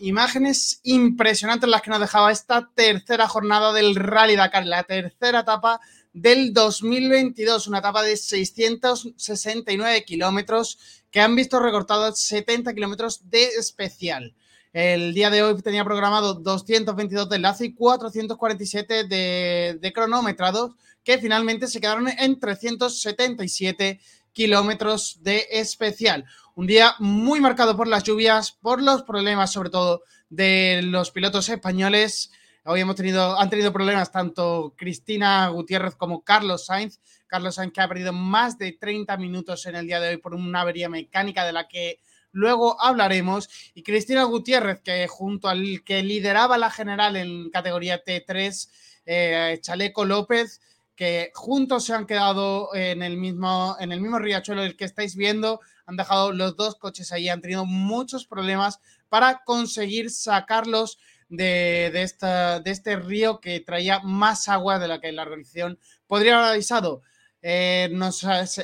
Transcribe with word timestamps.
imágenes 0.00 0.80
impresionantes 0.82 1.68
las 1.68 1.82
que 1.82 1.90
nos 1.90 2.00
dejaba 2.00 2.32
esta 2.32 2.70
tercera 2.74 3.28
jornada 3.28 3.72
del 3.72 3.94
Rally 3.94 4.36
Dakar, 4.36 4.66
la 4.66 4.84
tercera 4.84 5.40
etapa 5.40 5.80
del 6.12 6.52
2022, 6.52 7.68
una 7.68 7.78
etapa 7.78 8.02
de 8.02 8.16
669 8.16 10.04
kilómetros 10.04 10.78
que 11.10 11.20
han 11.20 11.36
visto 11.36 11.60
recortados 11.60 12.20
70 12.20 12.74
kilómetros 12.74 13.30
de 13.30 13.44
especial. 13.58 14.34
El 14.72 15.14
día 15.14 15.30
de 15.30 15.42
hoy 15.42 15.60
tenía 15.62 15.84
programado 15.84 16.34
222 16.34 17.28
de 17.28 17.36
enlace 17.36 17.66
y 17.66 17.74
447 17.74 19.04
de, 19.04 19.78
de 19.80 19.92
cronometrados, 19.92 20.72
que 21.02 21.18
finalmente 21.18 21.66
se 21.66 21.80
quedaron 21.80 22.08
en 22.08 22.38
377 22.38 24.00
kilómetros 24.40 25.22
de 25.22 25.46
especial. 25.50 26.24
Un 26.54 26.66
día 26.66 26.94
muy 26.98 27.42
marcado 27.42 27.76
por 27.76 27.86
las 27.86 28.04
lluvias, 28.04 28.52
por 28.52 28.80
los 28.80 29.02
problemas 29.02 29.52
sobre 29.52 29.68
todo 29.68 30.02
de 30.30 30.80
los 30.82 31.10
pilotos 31.10 31.50
españoles. 31.50 32.32
Hoy 32.64 32.80
hemos 32.80 32.96
tenido, 32.96 33.38
han 33.38 33.50
tenido 33.50 33.70
problemas 33.70 34.10
tanto 34.10 34.72
Cristina 34.78 35.46
Gutiérrez 35.48 35.94
como 35.94 36.24
Carlos 36.24 36.64
Sainz. 36.64 37.00
Carlos 37.26 37.56
Sainz 37.56 37.74
que 37.74 37.82
ha 37.82 37.88
perdido 37.88 38.14
más 38.14 38.56
de 38.56 38.72
30 38.72 39.14
minutos 39.18 39.66
en 39.66 39.76
el 39.76 39.86
día 39.86 40.00
de 40.00 40.08
hoy 40.08 40.16
por 40.16 40.32
una 40.32 40.62
avería 40.62 40.88
mecánica 40.88 41.44
de 41.44 41.52
la 41.52 41.68
que 41.68 42.00
luego 42.32 42.80
hablaremos. 42.80 43.50
Y 43.74 43.82
Cristina 43.82 44.24
Gutiérrez, 44.24 44.80
que 44.80 45.06
junto 45.06 45.48
al 45.48 45.82
que 45.84 46.02
lideraba 46.02 46.56
la 46.56 46.70
general 46.70 47.16
en 47.16 47.50
categoría 47.50 48.02
T3, 48.02 48.70
eh, 49.04 49.58
Chaleco 49.60 50.06
López, 50.06 50.62
que 51.00 51.32
juntos 51.34 51.86
se 51.86 51.94
han 51.94 52.04
quedado 52.04 52.74
en 52.74 53.02
el 53.02 53.16
mismo, 53.16 53.74
en 53.80 53.90
el 53.90 54.02
mismo 54.02 54.18
riachuelo 54.18 54.62
el 54.62 54.76
que 54.76 54.84
estáis 54.84 55.16
viendo, 55.16 55.62
han 55.86 55.96
dejado 55.96 56.30
los 56.30 56.56
dos 56.56 56.74
coches 56.74 57.10
ahí, 57.10 57.30
han 57.30 57.40
tenido 57.40 57.64
muchos 57.64 58.26
problemas 58.26 58.80
para 59.08 59.42
conseguir 59.46 60.10
sacarlos 60.10 60.98
de, 61.30 61.86
esta, 62.02 62.60
de 62.60 62.70
este 62.70 62.96
río 62.96 63.40
que 63.40 63.60
traía 63.60 64.00
más 64.00 64.46
agua 64.50 64.78
de 64.78 64.88
la 64.88 65.00
que 65.00 65.10
la 65.10 65.22
organización 65.22 65.78
podría 66.06 66.38
haber 66.38 66.52
avisado. 66.52 67.00
Eh, 67.40 67.88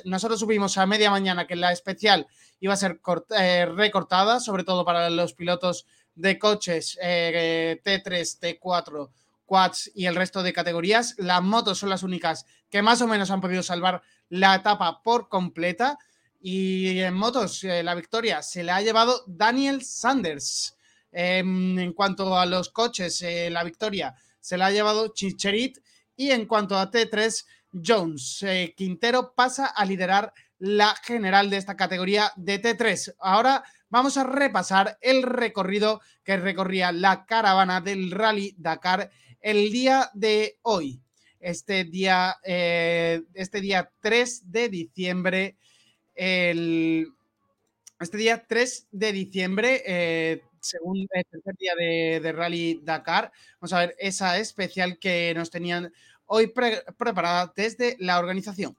nosotros 0.04 0.38
subimos 0.38 0.76
a 0.76 0.84
media 0.84 1.10
mañana 1.10 1.46
que 1.46 1.56
la 1.56 1.72
especial 1.72 2.26
iba 2.60 2.74
a 2.74 2.76
ser 2.76 3.00
eh, 3.38 3.64
recortada, 3.64 4.40
sobre 4.40 4.64
todo 4.64 4.84
para 4.84 5.08
los 5.08 5.32
pilotos 5.32 5.86
de 6.14 6.38
coches 6.38 6.98
eh, 7.00 7.80
T3, 7.82 8.60
T4 8.60 9.08
quads 9.46 9.90
y 9.94 10.06
el 10.06 10.16
resto 10.16 10.42
de 10.42 10.52
categorías. 10.52 11.14
Las 11.16 11.42
motos 11.42 11.78
son 11.78 11.88
las 11.88 12.02
únicas 12.02 12.44
que 12.68 12.82
más 12.82 13.00
o 13.00 13.06
menos 13.06 13.30
han 13.30 13.40
podido 13.40 13.62
salvar 13.62 14.02
la 14.28 14.56
etapa 14.56 15.02
por 15.02 15.28
completa. 15.28 15.98
Y 16.40 17.00
en 17.00 17.14
motos, 17.14 17.64
eh, 17.64 17.82
la 17.82 17.94
victoria 17.94 18.42
se 18.42 18.62
la 18.62 18.76
ha 18.76 18.82
llevado 18.82 19.24
Daniel 19.26 19.82
Sanders. 19.82 20.76
Em, 21.10 21.78
en 21.78 21.92
cuanto 21.92 22.38
a 22.38 22.44
los 22.44 22.68
coches, 22.68 23.22
eh, 23.22 23.48
la 23.50 23.64
victoria 23.64 24.14
se 24.40 24.58
la 24.58 24.66
ha 24.66 24.70
llevado 24.70 25.14
Chicherit. 25.14 25.78
Y 26.16 26.30
en 26.30 26.46
cuanto 26.46 26.78
a 26.78 26.90
T3, 26.90 27.46
Jones. 27.84 28.42
Eh, 28.42 28.74
Quintero 28.76 29.34
pasa 29.34 29.66
a 29.66 29.84
liderar 29.84 30.32
la 30.58 30.94
general 31.02 31.50
de 31.50 31.58
esta 31.58 31.76
categoría 31.76 32.32
de 32.36 32.60
T3. 32.60 33.14
Ahora 33.18 33.64
vamos 33.88 34.16
a 34.16 34.24
repasar 34.24 34.98
el 35.00 35.22
recorrido 35.22 36.00
que 36.24 36.36
recorría 36.36 36.92
la 36.92 37.26
caravana 37.26 37.80
del 37.80 38.10
Rally 38.10 38.54
Dakar 38.58 39.10
el 39.46 39.70
día 39.70 40.10
de 40.12 40.58
hoy, 40.62 41.00
este 41.38 41.84
día, 41.84 42.34
eh, 42.42 43.22
este 43.32 43.60
día 43.60 43.88
3 44.00 44.50
de 44.50 44.68
diciembre, 44.68 45.56
este 46.16 47.06
día 48.16 48.44
3 48.44 48.88
de 48.90 49.12
diciembre, 49.12 49.84
eh, 49.86 50.42
según 50.58 51.06
el 51.12 51.24
tercer 51.30 51.54
día 51.60 51.74
de, 51.78 52.32
Rally 52.32 52.80
Dakar, 52.82 53.30
vamos 53.60 53.72
a 53.72 53.78
ver 53.78 53.94
esa 54.00 54.36
especial 54.36 54.98
que 54.98 55.32
nos 55.36 55.48
tenían 55.48 55.92
hoy 56.24 56.48
preparada 56.48 57.52
desde 57.54 57.94
la 58.00 58.18
organización. 58.18 58.76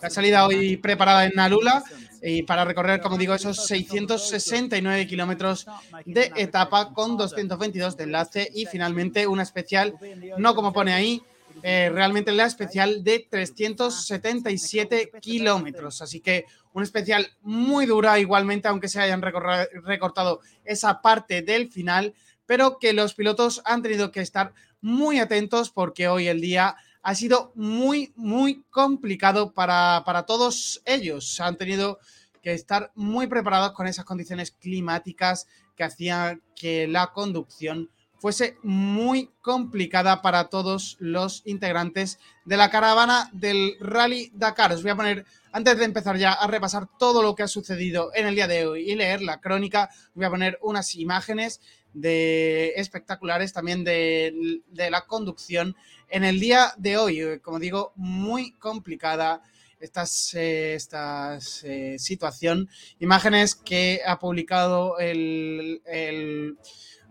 La 0.00 0.08
salida 0.08 0.46
hoy 0.46 0.78
preparada 0.78 1.26
en 1.26 1.32
Nalula 1.34 1.84
y 2.22 2.42
para 2.42 2.64
recorrer, 2.64 3.00
como 3.00 3.18
digo, 3.18 3.34
esos 3.34 3.66
669 3.66 5.06
kilómetros 5.06 5.66
de 6.06 6.32
etapa 6.36 6.94
con 6.94 7.18
222 7.18 7.96
de 7.96 8.04
enlace 8.04 8.50
y 8.54 8.64
finalmente 8.64 9.26
una 9.26 9.42
especial, 9.42 9.98
no 10.38 10.54
como 10.54 10.72
pone 10.72 10.94
ahí, 10.94 11.22
eh, 11.62 11.90
realmente 11.92 12.32
la 12.32 12.46
especial 12.46 13.04
de 13.04 13.26
377 13.28 15.12
kilómetros. 15.20 16.00
Así 16.00 16.20
que 16.20 16.46
una 16.72 16.84
especial 16.84 17.28
muy 17.42 17.84
dura 17.84 18.18
igualmente, 18.18 18.66
aunque 18.68 18.88
se 18.88 19.00
hayan 19.00 19.20
recortado 19.20 20.40
esa 20.64 21.02
parte 21.02 21.42
del 21.42 21.70
final, 21.70 22.14
pero 22.46 22.78
que 22.78 22.94
los 22.94 23.12
pilotos 23.14 23.60
han 23.66 23.82
tenido 23.82 24.10
que 24.10 24.20
estar 24.20 24.54
muy 24.80 25.18
atentos 25.18 25.70
porque 25.70 26.08
hoy 26.08 26.28
el 26.28 26.40
día 26.40 26.76
ha 27.02 27.14
sido 27.14 27.52
muy, 27.54 28.12
muy 28.16 28.62
complicado 28.70 29.52
para, 29.52 30.24
todos 30.26 30.80
ellos. 30.84 31.40
Han 31.40 31.56
tenido 31.56 31.98
que 32.42 32.52
estar 32.52 32.92
muy 32.94 33.26
preparados 33.26 33.72
con 33.72 33.86
esas 33.86 34.04
condiciones 34.04 34.52
climáticas 34.52 35.46
que 35.76 35.84
hacían 35.84 36.42
que 36.54 36.86
la 36.86 37.12
conducción 37.12 37.90
fuese 38.18 38.56
muy 38.62 39.30
complicada 39.40 40.22
para 40.22 40.48
todos 40.48 40.96
los 41.00 41.42
integrantes 41.44 42.20
de 42.44 42.56
la 42.56 42.70
caravana 42.70 43.28
del 43.32 43.74
Rally 43.80 44.30
Dakar. 44.34 44.72
Os 44.72 44.82
voy 44.82 44.92
a 44.92 44.96
poner, 44.96 45.26
antes 45.52 45.78
de 45.78 45.84
empezar 45.84 46.16
ya 46.16 46.32
a 46.32 46.46
repasar 46.46 46.88
todo 46.98 47.22
lo 47.22 47.34
que 47.34 47.42
ha 47.42 47.48
sucedido 47.48 48.10
en 48.14 48.26
el 48.26 48.34
día 48.34 48.48
de 48.48 48.66
hoy 48.66 48.90
y 48.90 48.94
leer 48.94 49.20
la 49.22 49.40
crónica, 49.40 49.90
voy 50.14 50.24
a 50.24 50.30
poner 50.30 50.58
unas 50.62 50.94
imágenes 50.94 51.60
de 51.92 52.72
espectaculares 52.76 53.52
también 53.52 53.84
de, 53.84 54.62
la 54.72 55.02
conducción 55.06 55.76
en 56.08 56.24
el 56.24 56.40
día 56.40 56.72
de 56.78 56.96
hoy. 56.96 57.20
Eh, 57.20 57.40
como 57.40 57.58
digo, 57.58 57.92
muy 57.96 58.52
complicada 58.52 59.42
esta 59.78 60.04
eh, 60.34 61.96
situación. 61.98 62.68
Imágenes 63.00 63.54
que 63.54 64.00
ha 64.06 64.18
publicado 64.18 64.98
el, 64.98 66.56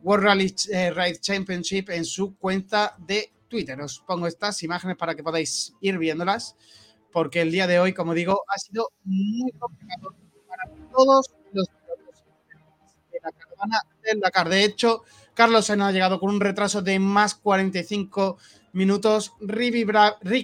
World 0.04 0.26
Rally 0.26 0.56
eh, 0.72 0.92
Ride 0.92 1.20
Championship 1.20 1.90
en 1.90 2.06
su 2.06 2.36
cuenta 2.38 2.96
de 2.98 3.32
Twitter. 3.48 3.80
Os 3.82 4.00
pongo 4.00 4.26
estas 4.26 4.64
imágenes 4.64 4.98
para 4.98 5.14
que 5.14 5.22
podáis 5.22 5.74
ir 5.82 5.98
viéndolas, 5.98 6.56
porque 7.12 7.42
el 7.42 7.52
día 7.52 7.68
de 7.68 7.80
hoy, 7.80 7.94
como 7.94 8.14
digo, 8.14 8.44
ha 8.48 8.58
sido 8.58 8.90
muy 9.04 9.52
complicado 9.54 10.16
para 10.48 10.70
todos 10.92 11.32
los 11.54 11.68
de 13.12 13.20
la 13.24 13.32
caravana 13.32 13.82
del 14.04 14.20
Dakar. 14.20 14.50
De 14.50 14.64
hecho, 14.64 15.04
Carlos 15.34 15.66
Sena 15.66 15.88
ha 15.88 15.92
llegado 15.92 16.20
con 16.20 16.30
un 16.30 16.40
retraso 16.40 16.82
de 16.82 17.00
más 17.00 17.36
45 17.36 18.38
minutos. 18.74 19.34
Ricky 19.42 19.84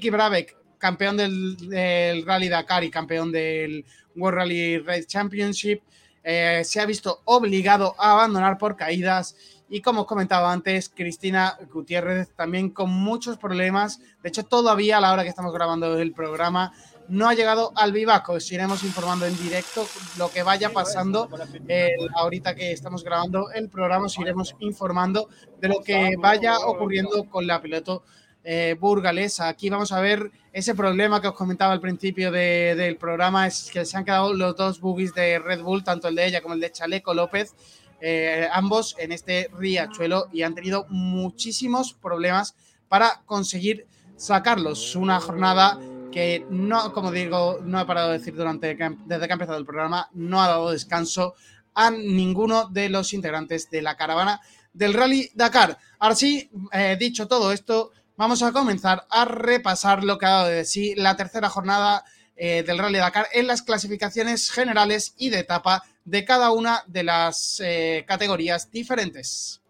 Brabeck, 0.09 0.57
campeón 0.77 1.17
del, 1.17 2.25
Rally 2.25 2.49
Dakar 2.49 2.83
y 2.83 2.91
campeón 2.91 3.31
del 3.31 3.85
World 4.15 4.37
Rally 4.37 4.79
Race 4.79 5.05
Championship, 5.05 5.81
eh, 6.23 6.61
se 6.65 6.79
ha 6.79 6.85
visto 6.85 7.21
obligado 7.25 7.95
a 7.97 8.13
abandonar 8.13 8.57
por 8.57 8.75
caídas. 8.75 9.35
Y 9.69 9.81
como 9.81 10.01
os 10.01 10.07
comentaba 10.07 10.51
antes, 10.51 10.89
Cristina 10.89 11.57
Gutiérrez 11.73 12.29
también 12.35 12.69
con 12.69 12.89
muchos 12.89 13.37
problemas. 13.37 13.99
De 14.23 14.29
hecho, 14.29 14.43
todavía 14.43 14.97
a 14.97 15.01
la 15.01 15.11
hora 15.11 15.23
que 15.23 15.29
estamos 15.29 15.53
grabando 15.53 15.97
el 15.99 16.13
programa 16.13 16.73
no 17.09 17.27
ha 17.27 17.33
llegado 17.33 17.71
al 17.75 17.91
vivaco. 17.91 18.33
Os 18.33 18.51
iremos 18.51 18.83
informando 18.83 19.25
en 19.25 19.37
directo 19.37 19.85
lo 20.17 20.29
que 20.29 20.43
vaya 20.43 20.71
pasando. 20.71 21.29
Eh, 21.67 21.91
ahorita 22.15 22.55
que 22.55 22.71
estamos 22.71 23.03
grabando 23.03 23.51
el 23.51 23.69
programa, 23.69 24.05
os 24.05 24.17
iremos 24.17 24.55
informando 24.59 25.29
de 25.59 25.67
lo 25.69 25.81
que 25.81 26.15
vaya 26.17 26.57
ocurriendo 26.59 27.25
con 27.29 27.47
la 27.47 27.61
piloto 27.61 28.03
eh, 28.43 28.77
burgalesa. 28.79 29.49
Aquí 29.49 29.69
vamos 29.69 29.91
a 29.91 29.99
ver 29.99 30.31
ese 30.53 30.75
problema 30.75 31.21
que 31.21 31.27
os 31.27 31.35
comentaba 31.35 31.73
al 31.73 31.81
principio 31.81 32.31
del 32.31 32.95
programa, 32.97 33.45
es 33.45 33.69
que 33.71 33.85
se 33.85 33.97
han 33.97 34.05
quedado 34.05 34.33
los 34.33 34.55
dos 34.55 34.79
buggies 34.79 35.13
de 35.13 35.37
Red 35.39 35.61
Bull, 35.61 35.83
tanto 35.83 36.07
el 36.07 36.15
de 36.15 36.27
ella 36.27 36.41
como 36.41 36.53
el 36.53 36.61
de 36.61 36.71
Chaleco 36.71 37.13
López. 37.13 37.53
Eh, 38.01 38.47
ambos 38.51 38.95
en 38.99 39.11
este 39.11 39.49
riachuelo 39.57 40.27
y 40.31 40.44
han 40.44 40.55
tenido 40.55 40.85
muchísimos 40.89 41.94
problemas 41.94 42.55
para 42.88 43.21
conseguir 43.25 43.88
sacarlos. 44.15 44.95
Una 44.95 45.19
jornada 45.19 45.79
que 46.11 46.45
no, 46.49 46.94
como 46.94 47.11
digo, 47.11 47.59
no 47.63 47.79
he 47.79 47.85
parado 47.85 48.09
de 48.09 48.19
decir 48.19 48.35
durante 48.35 48.75
desde 48.75 49.27
que 49.27 49.33
ha 49.33 49.35
empezado 49.35 49.57
el 49.57 49.65
programa, 49.65 50.09
no 50.13 50.41
ha 50.41 50.47
dado 50.47 50.71
descanso 50.71 51.35
a 51.73 51.91
ninguno 51.91 52.69
de 52.69 52.89
los 52.89 53.13
integrantes 53.13 53.69
de 53.69 53.81
la 53.81 53.95
caravana 53.95 54.41
del 54.73 54.94
Rally 54.94 55.29
Dakar. 55.35 55.77
Ahora 55.99 56.15
sí, 56.15 56.49
eh, 56.71 56.97
dicho 56.99 57.27
todo 57.27 57.51
esto, 57.51 57.91
vamos 58.15 58.41
a 58.41 58.51
comenzar 58.51 59.05
a 59.09 59.25
repasar 59.25 60.03
lo 60.03 60.17
que 60.17 60.25
ha 60.25 60.31
dado 60.31 60.47
de 60.47 60.65
sí 60.65 60.95
la 60.95 61.15
tercera 61.15 61.49
jornada 61.49 62.03
eh, 62.37 62.63
del 62.63 62.77
Rally 62.77 62.99
Dakar 62.99 63.27
en 63.33 63.47
las 63.47 63.63
clasificaciones 63.63 64.51
generales 64.51 65.13
y 65.17 65.29
de 65.29 65.39
etapa 65.39 65.83
de 66.05 66.23
cada 66.23 66.51
una 66.51 66.83
de 66.87 67.03
las 67.03 67.59
eh, 67.59 68.05
categorías 68.07 68.71
diferentes. 68.71 69.61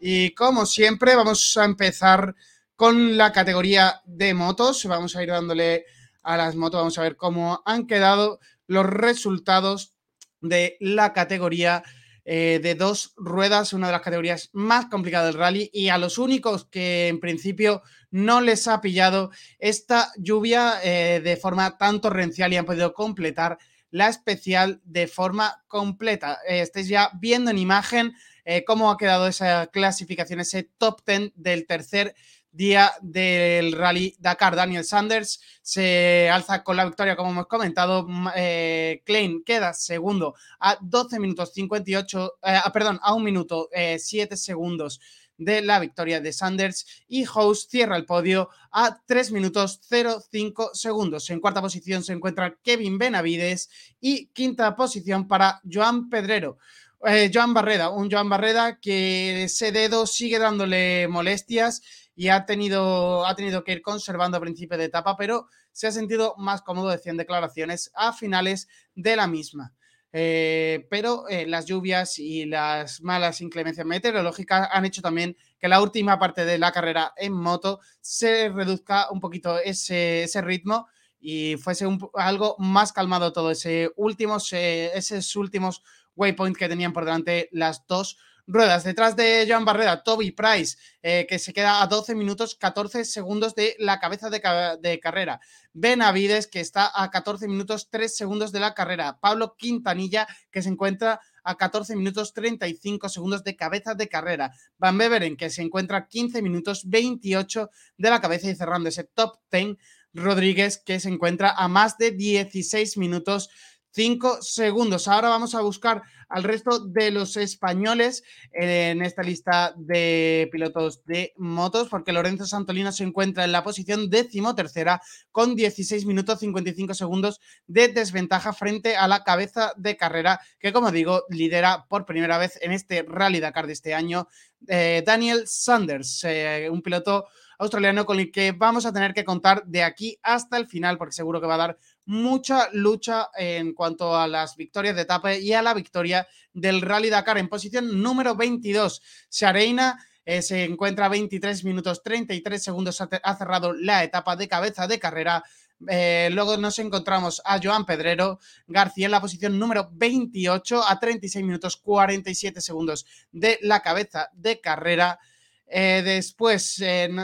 Y 0.00 0.30
como 0.34 0.66
siempre, 0.66 1.16
vamos 1.16 1.56
a 1.56 1.64
empezar 1.64 2.34
con 2.76 3.16
la 3.16 3.32
categoría 3.32 4.02
de 4.04 4.34
motos. 4.34 4.84
Vamos 4.84 5.16
a 5.16 5.22
ir 5.22 5.30
dándole 5.30 5.86
a 6.22 6.36
las 6.36 6.54
motos, 6.54 6.78
vamos 6.78 6.98
a 6.98 7.02
ver 7.02 7.16
cómo 7.16 7.62
han 7.64 7.86
quedado 7.86 8.38
los 8.66 8.86
resultados 8.86 9.94
de 10.40 10.76
la 10.80 11.12
categoría 11.12 11.82
eh, 12.24 12.60
de 12.62 12.74
dos 12.74 13.14
ruedas, 13.16 13.72
una 13.72 13.86
de 13.86 13.92
las 13.92 14.02
categorías 14.02 14.50
más 14.52 14.86
complicadas 14.86 15.32
del 15.32 15.40
rally 15.40 15.70
y 15.72 15.88
a 15.88 15.98
los 15.98 16.18
únicos 16.18 16.64
que 16.64 17.08
en 17.08 17.20
principio 17.20 17.82
no 18.10 18.40
les 18.40 18.66
ha 18.66 18.80
pillado 18.80 19.30
esta 19.58 20.12
lluvia 20.16 20.74
eh, 20.82 21.20
de 21.22 21.36
forma 21.36 21.78
tan 21.78 22.00
torrencial 22.00 22.52
y 22.52 22.56
han 22.56 22.66
podido 22.66 22.92
completar 22.94 23.58
la 23.90 24.08
especial 24.08 24.80
de 24.84 25.06
forma 25.06 25.64
completa. 25.68 26.38
Eh, 26.48 26.60
estáis 26.60 26.88
ya 26.88 27.10
viendo 27.20 27.50
en 27.50 27.58
imagen 27.58 28.14
eh, 28.44 28.64
cómo 28.64 28.90
ha 28.90 28.96
quedado 28.96 29.26
esa 29.26 29.68
clasificación, 29.68 30.40
ese 30.40 30.64
top 30.64 31.00
10 31.06 31.32
del 31.34 31.66
tercer 31.66 32.14
día 32.56 32.92
del 33.02 33.72
Rally 33.72 34.16
Dakar. 34.18 34.56
Daniel 34.56 34.84
Sanders 34.84 35.40
se 35.62 36.30
alza 36.30 36.62
con 36.64 36.76
la 36.76 36.84
victoria, 36.84 37.16
como 37.16 37.30
hemos 37.30 37.46
comentado. 37.46 38.06
Eh, 38.34 39.02
Klein 39.04 39.44
queda 39.44 39.72
segundo 39.74 40.34
a 40.58 40.78
12 40.80 41.20
minutos 41.20 41.52
58, 41.52 42.38
eh, 42.42 42.60
ah, 42.64 42.72
perdón, 42.72 42.98
a 43.02 43.12
un 43.14 43.24
minuto 43.24 43.68
7 43.72 44.36
segundos 44.36 45.00
de 45.38 45.62
la 45.62 45.78
victoria 45.78 46.20
de 46.20 46.32
Sanders 46.32 46.86
y 47.08 47.24
House 47.24 47.68
cierra 47.68 47.96
el 47.96 48.06
podio 48.06 48.48
a 48.72 49.00
3 49.06 49.32
minutos 49.32 49.80
05 49.88 50.70
segundos. 50.74 51.28
En 51.30 51.40
cuarta 51.40 51.60
posición 51.60 52.02
se 52.02 52.12
encuentra 52.12 52.56
Kevin 52.62 52.98
Benavides 52.98 53.68
y 54.00 54.26
quinta 54.28 54.74
posición 54.76 55.28
para 55.28 55.60
Joan 55.70 56.08
Pedrero. 56.08 56.58
Eh, 57.04 57.30
Joan 57.32 57.52
Barreda, 57.52 57.90
un 57.90 58.10
Joan 58.10 58.28
Barreda 58.28 58.80
que 58.80 59.44
ese 59.44 59.70
dedo 59.70 60.06
sigue 60.06 60.38
dándole 60.38 61.06
molestias 61.08 61.82
y 62.16 62.28
ha 62.28 62.46
tenido, 62.46 63.26
ha 63.26 63.36
tenido 63.36 63.62
que 63.62 63.72
ir 63.72 63.82
conservando 63.82 64.38
a 64.38 64.40
principio 64.40 64.78
de 64.78 64.86
etapa, 64.86 65.16
pero 65.16 65.48
se 65.70 65.86
ha 65.86 65.92
sentido 65.92 66.34
más 66.38 66.62
cómodo, 66.62 66.88
decían 66.88 67.18
declaraciones, 67.18 67.92
a 67.94 68.14
finales 68.14 68.66
de 68.94 69.14
la 69.14 69.26
misma. 69.26 69.74
Eh, 70.12 70.86
pero 70.88 71.28
eh, 71.28 71.46
las 71.46 71.66
lluvias 71.66 72.18
y 72.18 72.46
las 72.46 73.02
malas 73.02 73.42
inclemencias 73.42 73.86
meteorológicas 73.86 74.66
han 74.72 74.86
hecho 74.86 75.02
también 75.02 75.36
que 75.58 75.68
la 75.68 75.82
última 75.82 76.18
parte 76.18 76.46
de 76.46 76.56
la 76.56 76.72
carrera 76.72 77.12
en 77.16 77.34
moto 77.34 77.80
se 78.00 78.48
reduzca 78.48 79.10
un 79.10 79.20
poquito 79.20 79.58
ese, 79.58 80.22
ese 80.22 80.40
ritmo 80.40 80.88
y 81.20 81.56
fuese 81.56 81.86
algo 82.14 82.56
más 82.58 82.94
calmado 82.94 83.32
todo 83.34 83.50
ese 83.50 83.90
últimos, 83.96 84.50
esos 84.54 85.36
últimos 85.36 85.82
waypoint 86.14 86.56
que 86.56 86.68
tenían 86.68 86.94
por 86.94 87.04
delante 87.04 87.50
las 87.52 87.86
dos 87.86 88.16
ruedas. 88.46 88.84
Detrás 88.84 89.16
de 89.16 89.46
Joan 89.48 89.64
Barrera, 89.64 90.02
Toby 90.02 90.30
Price, 90.30 90.76
eh, 91.02 91.26
que 91.28 91.38
se 91.38 91.52
queda 91.52 91.82
a 91.82 91.86
12 91.86 92.14
minutos 92.14 92.54
14 92.54 93.04
segundos 93.04 93.54
de 93.54 93.76
la 93.78 93.98
cabeza 93.98 94.30
de, 94.30 94.40
de, 94.80 95.00
carrera. 95.00 95.40
Benavides, 95.72 96.46
que 96.46 96.60
está 96.60 96.90
a 96.94 97.10
14 97.10 97.48
minutos 97.48 97.88
3 97.90 98.16
segundos 98.16 98.52
de 98.52 98.60
la 98.60 98.74
carrera. 98.74 99.18
Pablo 99.20 99.56
Quintanilla, 99.56 100.26
que 100.50 100.62
se 100.62 100.68
encuentra 100.68 101.20
a 101.42 101.56
14 101.56 101.94
minutos 101.96 102.32
35 102.32 103.08
segundos 103.08 103.44
de 103.44 103.56
cabeza 103.56 103.94
de 103.94 104.08
carrera. 104.08 104.52
Van 104.78 104.98
Beveren, 104.98 105.36
que 105.36 105.50
se 105.50 105.62
encuentra 105.62 105.98
a 105.98 106.06
15 106.08 106.42
minutos 106.42 106.82
28 106.88 107.70
de 107.96 108.10
la 108.10 108.20
cabeza 108.20 108.50
y 108.50 108.54
cerrando 108.54 108.88
ese 108.88 109.04
top 109.04 109.38
10. 109.50 109.76
Rodríguez, 110.12 110.78
que 110.78 110.98
se 110.98 111.10
encuentra 111.10 111.50
a 111.50 111.68
más 111.68 111.98
de 111.98 112.10
16 112.10 112.96
minutos 112.96 113.50
5 113.96 114.42
segundos. 114.42 115.08
Ahora 115.08 115.30
vamos 115.30 115.54
a 115.54 115.62
buscar 115.62 116.02
al 116.28 116.44
resto 116.44 116.80
de 116.80 117.10
los 117.10 117.38
españoles 117.38 118.24
en 118.52 119.00
esta 119.00 119.22
lista 119.22 119.72
de 119.74 120.50
pilotos 120.52 121.02
de 121.06 121.32
motos, 121.38 121.88
porque 121.88 122.12
Lorenzo 122.12 122.44
Santolino 122.44 122.92
se 122.92 123.04
encuentra 123.04 123.44
en 123.44 123.52
la 123.52 123.64
posición 123.64 124.10
decimotercera 124.10 125.00
con 125.32 125.54
16 125.54 126.04
minutos 126.04 126.40
55 126.40 126.92
segundos 126.92 127.40
de 127.66 127.88
desventaja 127.88 128.52
frente 128.52 128.96
a 128.96 129.08
la 129.08 129.24
cabeza 129.24 129.72
de 129.78 129.96
carrera, 129.96 130.40
que 130.58 130.74
como 130.74 130.90
digo, 130.90 131.24
lidera 131.30 131.86
por 131.88 132.04
primera 132.04 132.36
vez 132.36 132.58
en 132.60 132.72
este 132.72 133.02
Rally 133.02 133.40
Dakar 133.40 133.66
de 133.66 133.72
este 133.72 133.94
año, 133.94 134.28
eh, 134.68 135.04
Daniel 135.06 135.44
Sanders, 135.46 136.22
eh, 136.24 136.68
un 136.70 136.82
piloto 136.82 137.28
australiano 137.58 138.04
con 138.04 138.20
el 138.20 138.30
que 138.30 138.52
vamos 138.52 138.84
a 138.84 138.92
tener 138.92 139.14
que 139.14 139.24
contar 139.24 139.64
de 139.64 139.82
aquí 139.82 140.18
hasta 140.22 140.58
el 140.58 140.66
final, 140.66 140.98
porque 140.98 141.14
seguro 141.14 141.40
que 141.40 141.46
va 141.46 141.54
a 141.54 141.58
dar 141.58 141.78
mucha 142.06 142.68
lucha 142.72 143.30
en 143.36 143.74
cuanto 143.74 144.16
a 144.16 144.26
las 144.26 144.56
victorias 144.56 144.96
de 144.96 145.02
etapa 145.02 145.34
y 145.34 145.52
a 145.52 145.62
la 145.62 145.74
victoria 145.74 146.26
del 146.52 146.80
Rally 146.80 147.10
Dakar. 147.10 147.38
En 147.38 147.48
posición 147.48 148.02
número 148.02 148.34
22, 148.34 149.02
Shareina 149.30 149.98
eh, 150.24 150.42
se 150.42 150.64
encuentra 150.64 151.08
23 151.08 151.62
minutos 151.64 152.02
33 152.02 152.62
segundos, 152.62 153.00
ha, 153.00 153.36
cerrado 153.36 153.72
la 153.72 154.02
etapa 154.02 154.34
de 154.34 154.48
cabeza 154.48 154.86
de 154.86 154.98
carrera. 154.98 155.44
Eh, 155.88 156.30
luego 156.32 156.56
nos 156.56 156.78
encontramos 156.78 157.42
a 157.44 157.60
Joan 157.62 157.84
Pedrero 157.84 158.40
García 158.66 159.06
en 159.06 159.12
la 159.12 159.20
posición 159.20 159.58
número 159.58 159.90
28 159.92 160.82
a 160.88 160.98
36 160.98 161.44
minutos 161.44 161.76
47 161.76 162.60
segundos 162.60 163.06
de 163.30 163.58
la 163.62 163.80
cabeza 163.80 164.30
de 164.32 164.60
carrera. 164.60 165.20
Eh, 165.68 166.02
después 166.04 166.76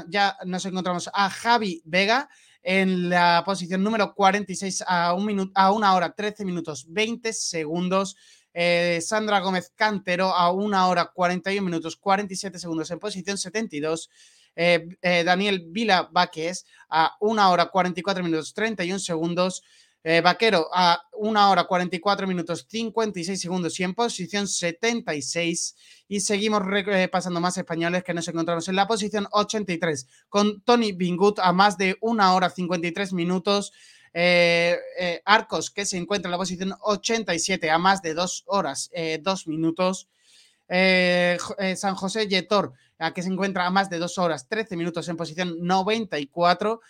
ya 0.09 0.37
nos 0.45 0.65
encontramos 0.67 1.09
a 1.13 1.31
Javi 1.31 1.81
Vega 1.85 2.29
en 2.63 3.11
la 3.11 3.43
posición 3.45 3.83
número 3.83 4.15
46 4.15 4.85
a, 4.87 5.15
un 5.15 5.51
a 5.55 5.73
una 5.73 5.95
hora 5.95 6.13
13 6.13 6.45
minutos 6.45 6.87
20 6.89 7.33
segundos. 7.33 8.17
Eh, 8.55 9.01
Sandra 9.03 9.41
Gómez 9.41 9.73
Cantero 9.75 10.35
a 10.35 10.53
una 10.53 10.87
hora 10.89 11.11
41 11.13 11.65
minutos 11.65 11.97
47 11.97 12.59
segundos 12.59 12.91
en 12.91 12.99
posición 12.99 13.39
72. 13.39 14.11
Eh, 14.55 14.87
eh, 15.01 15.25
Daniel 15.25 15.65
Vila 15.69 16.11
Vaques 16.13 16.67
a 16.91 17.17
una 17.21 17.51
hora 17.51 17.67
44 17.67 18.23
minutos 18.23 18.53
31 18.55 18.99
segundos. 18.99 19.63
Eh, 20.05 20.21
Vaquero 20.21 20.69
a 20.73 21.01
una 21.13 21.49
hora 21.49 21.65
44 21.65 22.27
minutos 22.27 22.67
56 22.69 23.41
segundos 23.41 23.79
y 23.79 23.85
en 23.85 23.95
posición 23.95 24.49
76. 24.49 25.77
Y 26.09 26.21
seguimos 26.21 26.63
repasando 26.65 27.41
más 27.41 27.57
españoles 27.57 28.03
que 28.03 28.13
nos 28.13 28.27
encontramos 28.27 28.67
en 28.69 28.77
la 28.77 28.89
posición 28.89 29.29
83 29.31 30.09
con 30.29 30.61
Tony 30.63 30.93
Bingut 30.93 31.39
a 31.39 31.53
más 31.53 31.79
de 31.79 31.97
una 32.01 32.35
hora 32.35 32.51
53 32.51 33.13
minutos. 33.13 33.73
Eh, 34.13 34.77
eh, 34.99 35.23
Arcos 35.25 35.71
que 35.71 35.87
se 35.87 35.97
encuentra 35.99 36.29
en 36.29 36.33
la 36.33 36.39
posición 36.39 36.75
87 36.81 37.71
a 37.71 37.79
más 37.79 38.03
de 38.03 38.15
dos 38.15 38.43
horas, 38.47 38.91
dos 39.21 39.47
minutos. 39.47 40.09
San 40.69 41.95
José 41.95 42.27
Yetor, 42.29 42.73
a 42.99 43.13
que 43.13 43.23
se 43.23 43.29
encuentra 43.29 43.67
a 43.67 43.71
más 43.71 43.91
de 43.91 43.99
dos 43.99 44.19
horas, 44.19 44.49
13 44.49 44.77
minutos 44.77 45.09
en 45.09 45.17
posición 45.17 45.57
94. 45.61 46.81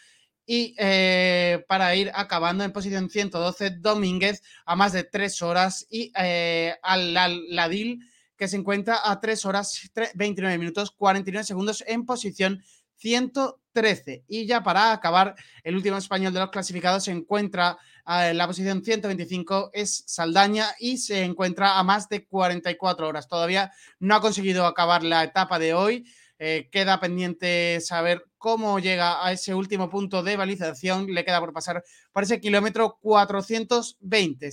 Y 0.44 0.74
eh, 0.78 1.64
para 1.68 1.94
ir 1.94 2.10
acabando 2.14 2.64
en 2.64 2.72
posición 2.72 3.08
112, 3.08 3.70
Domínguez 3.78 4.42
a 4.66 4.74
más 4.76 4.92
de 4.92 5.04
3 5.04 5.42
horas 5.42 5.86
y 5.88 6.12
eh, 6.18 6.74
al, 6.82 7.14
Ladil 7.14 8.00
que 8.36 8.48
se 8.48 8.56
encuentra 8.56 8.98
a 9.04 9.20
3 9.20 9.44
horas 9.44 9.90
29 10.14 10.58
minutos 10.58 10.90
49 10.90 11.44
segundos 11.44 11.84
en 11.86 12.04
posición 12.04 12.62
113. 12.96 14.24
Y 14.28 14.46
ya 14.46 14.62
para 14.62 14.92
acabar, 14.92 15.34
el 15.64 15.76
último 15.76 15.96
español 15.96 16.32
de 16.32 16.40
los 16.40 16.50
clasificados 16.50 17.04
se 17.04 17.10
encuentra 17.10 17.78
eh, 18.06 18.28
en 18.30 18.38
la 18.38 18.46
posición 18.46 18.84
125, 18.84 19.70
es 19.72 20.04
Saldaña 20.06 20.68
y 20.78 20.98
se 20.98 21.22
encuentra 21.22 21.78
a 21.78 21.82
más 21.82 22.08
de 22.08 22.26
44 22.26 23.08
horas. 23.08 23.28
Todavía 23.28 23.72
no 23.98 24.14
ha 24.14 24.20
conseguido 24.20 24.66
acabar 24.66 25.02
la 25.02 25.24
etapa 25.24 25.58
de 25.58 25.74
hoy. 25.74 26.04
Eh, 26.38 26.68
queda 26.72 26.98
pendiente 26.98 27.80
saber 27.80 28.24
cómo 28.42 28.80
llega 28.80 29.24
a 29.24 29.30
ese 29.30 29.54
último 29.54 29.88
punto 29.88 30.24
de 30.24 30.36
balización. 30.36 31.06
Le 31.06 31.24
queda 31.24 31.38
por 31.38 31.52
pasar 31.52 31.84
por 32.10 32.24
ese 32.24 32.40
kilómetro 32.40 32.98
420. 33.00 34.50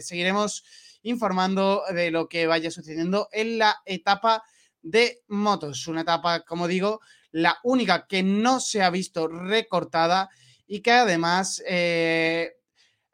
seguiremos 0.00 0.64
informando 1.02 1.82
de 1.92 2.12
lo 2.12 2.28
que 2.28 2.46
vaya 2.46 2.70
sucediendo 2.70 3.28
en 3.32 3.58
la 3.58 3.82
etapa 3.86 4.44
de 4.80 5.24
motos. 5.26 5.88
Una 5.88 6.02
etapa, 6.02 6.44
como 6.44 6.68
digo, 6.68 7.00
la 7.32 7.58
única 7.64 8.06
que 8.06 8.22
no 8.22 8.60
se 8.60 8.82
ha 8.82 8.90
visto 8.90 9.26
recortada 9.26 10.30
y 10.68 10.80
que 10.80 10.92
además 10.92 11.60
eh, 11.66 12.52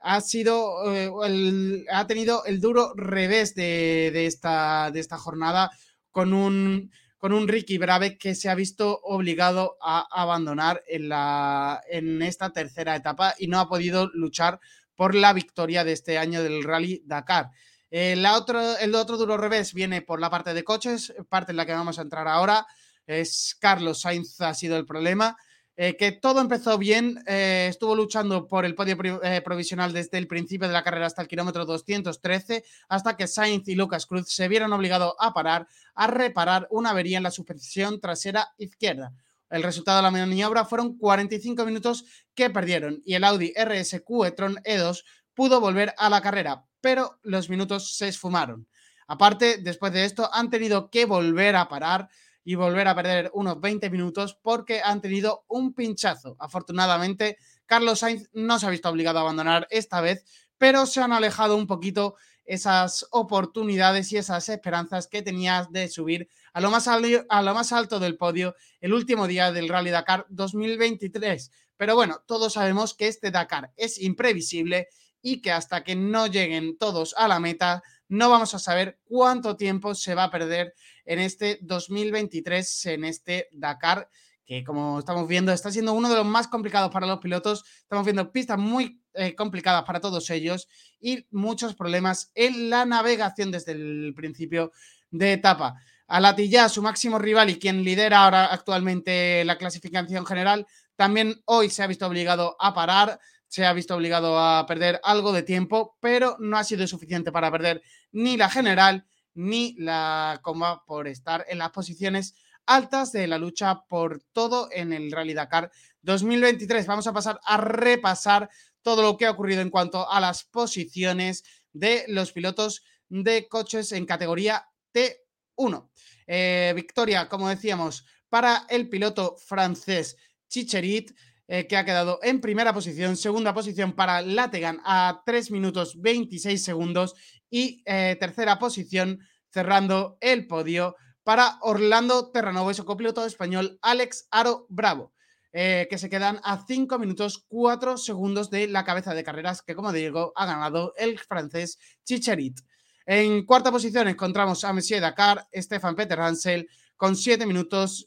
ha 0.00 0.20
sido, 0.20 0.94
eh, 0.94 1.84
ha 1.90 2.06
tenido 2.06 2.44
el 2.44 2.60
duro 2.60 2.92
revés 2.94 3.54
de, 3.54 4.26
esta, 4.26 4.90
de 4.92 5.00
esta 5.00 5.16
jornada 5.16 5.70
con 6.10 6.34
un, 6.34 6.92
con 7.20 7.34
un 7.34 7.46
Ricky 7.46 7.76
Brave 7.76 8.16
que 8.16 8.34
se 8.34 8.48
ha 8.48 8.54
visto 8.54 8.98
obligado 9.02 9.76
a 9.82 10.08
abandonar 10.10 10.82
en, 10.88 11.10
la, 11.10 11.82
en 11.90 12.22
esta 12.22 12.50
tercera 12.50 12.96
etapa 12.96 13.34
y 13.38 13.46
no 13.46 13.60
ha 13.60 13.68
podido 13.68 14.08
luchar 14.14 14.58
por 14.96 15.14
la 15.14 15.34
victoria 15.34 15.84
de 15.84 15.92
este 15.92 16.16
año 16.16 16.42
del 16.42 16.64
Rally 16.64 17.02
Dakar. 17.04 17.50
Eh, 17.90 18.16
la 18.16 18.42
el 18.80 18.94
otro 18.94 19.16
duro 19.18 19.36
revés 19.36 19.74
viene 19.74 20.00
por 20.00 20.18
la 20.18 20.30
parte 20.30 20.54
de 20.54 20.64
coches, 20.64 21.12
parte 21.28 21.52
en 21.52 21.58
la 21.58 21.66
que 21.66 21.74
vamos 21.74 21.98
a 21.98 22.02
entrar 22.02 22.26
ahora. 22.26 22.66
Es 23.06 23.54
Carlos 23.60 24.00
Sainz 24.00 24.40
ha 24.40 24.54
sido 24.54 24.78
el 24.78 24.86
problema. 24.86 25.36
Eh, 25.82 25.96
que 25.96 26.12
todo 26.12 26.42
empezó 26.42 26.76
bien, 26.76 27.24
eh, 27.26 27.68
estuvo 27.70 27.96
luchando 27.96 28.46
por 28.46 28.66
el 28.66 28.74
podio 28.74 28.98
provisional 29.42 29.94
desde 29.94 30.18
el 30.18 30.26
principio 30.26 30.68
de 30.68 30.74
la 30.74 30.82
carrera 30.82 31.06
hasta 31.06 31.22
el 31.22 31.28
kilómetro 31.28 31.64
213, 31.64 32.62
hasta 32.90 33.16
que 33.16 33.26
Sainz 33.26 33.66
y 33.66 33.74
Lucas 33.74 34.04
Cruz 34.04 34.28
se 34.28 34.46
vieron 34.46 34.74
obligados 34.74 35.14
a 35.18 35.32
parar 35.32 35.66
a 35.94 36.06
reparar 36.06 36.68
una 36.70 36.90
avería 36.90 37.16
en 37.16 37.22
la 37.22 37.30
suspensión 37.30 37.98
trasera 37.98 38.52
izquierda. 38.58 39.14
El 39.48 39.62
resultado 39.62 39.96
de 39.96 40.02
la 40.02 40.10
maniobra 40.10 40.66
fueron 40.66 40.98
45 40.98 41.64
minutos 41.64 42.04
que 42.34 42.50
perdieron 42.50 43.00
y 43.06 43.14
el 43.14 43.24
Audi 43.24 43.54
RS 43.56 44.02
e-tron 44.26 44.56
E2 44.56 45.02
pudo 45.32 45.62
volver 45.62 45.94
a 45.96 46.10
la 46.10 46.20
carrera, 46.20 46.62
pero 46.82 47.18
los 47.22 47.48
minutos 47.48 47.96
se 47.96 48.08
esfumaron. 48.08 48.68
Aparte, 49.06 49.56
después 49.56 49.94
de 49.94 50.04
esto, 50.04 50.28
han 50.30 50.50
tenido 50.50 50.90
que 50.90 51.06
volver 51.06 51.56
a 51.56 51.70
parar 51.70 52.10
y 52.50 52.56
volver 52.56 52.88
a 52.88 52.96
perder 52.96 53.30
unos 53.32 53.60
20 53.60 53.90
minutos 53.90 54.36
porque 54.42 54.80
han 54.82 55.00
tenido 55.00 55.44
un 55.46 55.72
pinchazo. 55.72 56.34
Afortunadamente, 56.40 57.38
Carlos 57.64 58.00
Sainz 58.00 58.28
no 58.32 58.58
se 58.58 58.66
ha 58.66 58.70
visto 58.70 58.88
obligado 58.88 59.18
a 59.18 59.22
abandonar 59.22 59.68
esta 59.70 60.00
vez, 60.00 60.24
pero 60.58 60.84
se 60.86 61.00
han 61.00 61.12
alejado 61.12 61.54
un 61.56 61.68
poquito 61.68 62.16
esas 62.44 63.06
oportunidades 63.12 64.10
y 64.10 64.16
esas 64.16 64.48
esperanzas 64.48 65.06
que 65.06 65.22
tenías 65.22 65.70
de 65.70 65.86
subir 65.86 66.28
a 66.52 66.60
lo 66.60 66.72
más, 66.72 66.88
a 66.88 66.98
lo 66.98 67.54
más 67.54 67.70
alto 67.70 68.00
del 68.00 68.16
podio 68.16 68.56
el 68.80 68.94
último 68.94 69.28
día 69.28 69.52
del 69.52 69.68
Rally 69.68 69.90
Dakar 69.90 70.26
2023. 70.28 71.52
Pero 71.76 71.94
bueno, 71.94 72.24
todos 72.26 72.54
sabemos 72.54 72.94
que 72.94 73.06
este 73.06 73.30
Dakar 73.30 73.72
es 73.76 74.00
imprevisible 74.00 74.88
y 75.22 75.40
que 75.40 75.52
hasta 75.52 75.84
que 75.84 75.94
no 75.94 76.26
lleguen 76.26 76.78
todos 76.78 77.14
a 77.16 77.28
la 77.28 77.38
meta, 77.38 77.84
no 78.08 78.28
vamos 78.28 78.54
a 78.54 78.58
saber 78.58 78.98
cuánto 79.04 79.56
tiempo 79.56 79.94
se 79.94 80.16
va 80.16 80.24
a 80.24 80.30
perder 80.32 80.74
en 81.10 81.18
este 81.18 81.58
2023, 81.62 82.86
en 82.86 83.04
este 83.04 83.48
Dakar, 83.50 84.08
que 84.46 84.62
como 84.62 85.00
estamos 85.00 85.26
viendo 85.26 85.52
está 85.52 85.72
siendo 85.72 85.92
uno 85.92 86.08
de 86.08 86.14
los 86.14 86.24
más 86.24 86.46
complicados 86.46 86.92
para 86.92 87.04
los 87.04 87.18
pilotos. 87.18 87.64
Estamos 87.80 88.04
viendo 88.04 88.30
pistas 88.30 88.58
muy 88.58 89.02
eh, 89.14 89.34
complicadas 89.34 89.82
para 89.82 90.00
todos 90.00 90.30
ellos 90.30 90.68
y 91.00 91.26
muchos 91.32 91.74
problemas 91.74 92.30
en 92.36 92.70
la 92.70 92.84
navegación 92.84 93.50
desde 93.50 93.72
el 93.72 94.12
principio 94.14 94.70
de 95.10 95.32
etapa. 95.32 95.82
Alatilla, 96.06 96.68
su 96.68 96.80
máximo 96.80 97.18
rival 97.18 97.50
y 97.50 97.58
quien 97.58 97.82
lidera 97.82 98.22
ahora 98.22 98.46
actualmente 98.46 99.44
la 99.44 99.58
clasificación 99.58 100.24
general, 100.24 100.64
también 100.94 101.42
hoy 101.44 101.70
se 101.70 101.82
ha 101.82 101.88
visto 101.88 102.06
obligado 102.06 102.54
a 102.60 102.72
parar 102.72 103.18
se 103.48 103.66
ha 103.66 103.72
visto 103.72 103.96
obligado 103.96 104.38
a 104.38 104.64
perder 104.64 105.00
algo 105.02 105.32
de 105.32 105.42
tiempo, 105.42 105.96
pero 105.98 106.36
no 106.38 106.56
ha 106.56 106.62
sido 106.62 106.86
suficiente 106.86 107.32
para 107.32 107.50
perder 107.50 107.82
ni 108.12 108.36
la 108.36 108.48
general 108.48 109.08
ni 109.40 109.74
la 109.78 110.40
coma 110.42 110.84
por 110.84 111.08
estar 111.08 111.46
en 111.48 111.58
las 111.58 111.70
posiciones 111.70 112.34
altas 112.66 113.10
de 113.10 113.26
la 113.26 113.38
lucha 113.38 113.84
por 113.88 114.22
todo 114.32 114.68
en 114.70 114.92
el 114.92 115.10
Rally 115.10 115.32
Dakar 115.32 115.72
2023. 116.02 116.86
Vamos 116.86 117.06
a 117.06 117.12
pasar 117.12 117.40
a 117.44 117.56
repasar 117.56 118.50
todo 118.82 119.02
lo 119.02 119.16
que 119.16 119.26
ha 119.26 119.30
ocurrido 119.30 119.62
en 119.62 119.70
cuanto 119.70 120.08
a 120.10 120.20
las 120.20 120.44
posiciones 120.44 121.42
de 121.72 122.04
los 122.08 122.32
pilotos 122.32 122.84
de 123.08 123.48
coches 123.48 123.92
en 123.92 124.06
categoría 124.06 124.68
T1. 124.92 125.90
Eh, 126.26 126.72
victoria, 126.76 127.28
como 127.28 127.48
decíamos, 127.48 128.04
para 128.28 128.66
el 128.68 128.88
piloto 128.88 129.36
francés 129.38 130.16
Chicherit. 130.48 131.12
Eh, 131.52 131.66
que 131.66 131.76
ha 131.76 131.84
quedado 131.84 132.20
en 132.22 132.40
primera 132.40 132.72
posición, 132.72 133.16
segunda 133.16 133.52
posición 133.52 133.94
para 133.94 134.22
Lategan 134.22 134.80
a 134.84 135.24
3 135.26 135.50
minutos 135.50 136.00
26 136.00 136.62
segundos 136.62 137.16
y 137.50 137.82
eh, 137.86 138.16
tercera 138.20 138.56
posición 138.60 139.18
cerrando 139.50 140.18
el 140.20 140.46
podio 140.46 140.96
para 141.22 141.58
Orlando 141.60 142.30
Terranovo 142.30 142.70
y 142.70 142.74
su 142.74 142.84
copiloto 142.84 143.24
español 143.24 143.78
Alex 143.82 144.26
Aro 144.30 144.66
Bravo. 144.68 145.12
Eh, 145.52 145.88
que 145.90 145.98
se 145.98 146.08
quedan 146.08 146.40
a 146.44 146.64
5 146.64 146.96
minutos 147.00 147.44
4 147.48 147.96
segundos 147.96 148.50
de 148.50 148.68
la 148.68 148.84
cabeza 148.84 149.14
de 149.14 149.24
carreras 149.24 149.62
que, 149.62 149.74
como 149.74 149.92
digo, 149.92 150.32
ha 150.36 150.46
ganado 150.46 150.94
el 150.96 151.18
francés 151.18 151.78
Chicherit. 152.04 152.60
En 153.04 153.44
cuarta 153.44 153.72
posición 153.72 154.06
encontramos 154.06 154.62
a 154.62 154.72
Monsieur 154.72 155.00
Dakar, 155.00 155.48
Stefan 155.52 155.96
Peter 155.96 156.20
Hansel, 156.20 156.68
con 156.96 157.16
7 157.16 157.46
minutos 157.46 158.06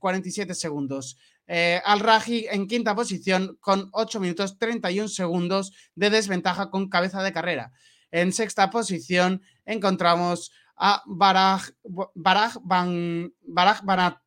47 0.00 0.54
segundos. 0.54 1.16
Eh, 1.52 1.82
al 1.84 1.98
Raji 1.98 2.46
en 2.48 2.68
quinta 2.68 2.94
posición 2.94 3.58
con 3.60 3.88
8 3.90 4.20
minutos 4.20 4.56
31 4.56 5.08
segundos 5.08 5.72
de 5.96 6.08
desventaja 6.08 6.70
con 6.70 6.88
cabeza 6.88 7.24
de 7.24 7.32
carrera. 7.32 7.72
En 8.12 8.32
sexta 8.32 8.70
posición 8.70 9.42
encontramos 9.64 10.52
a 10.80 11.02
Baraj, 11.06 11.68
Baraj, 12.14 12.56
Banat 13.84 14.18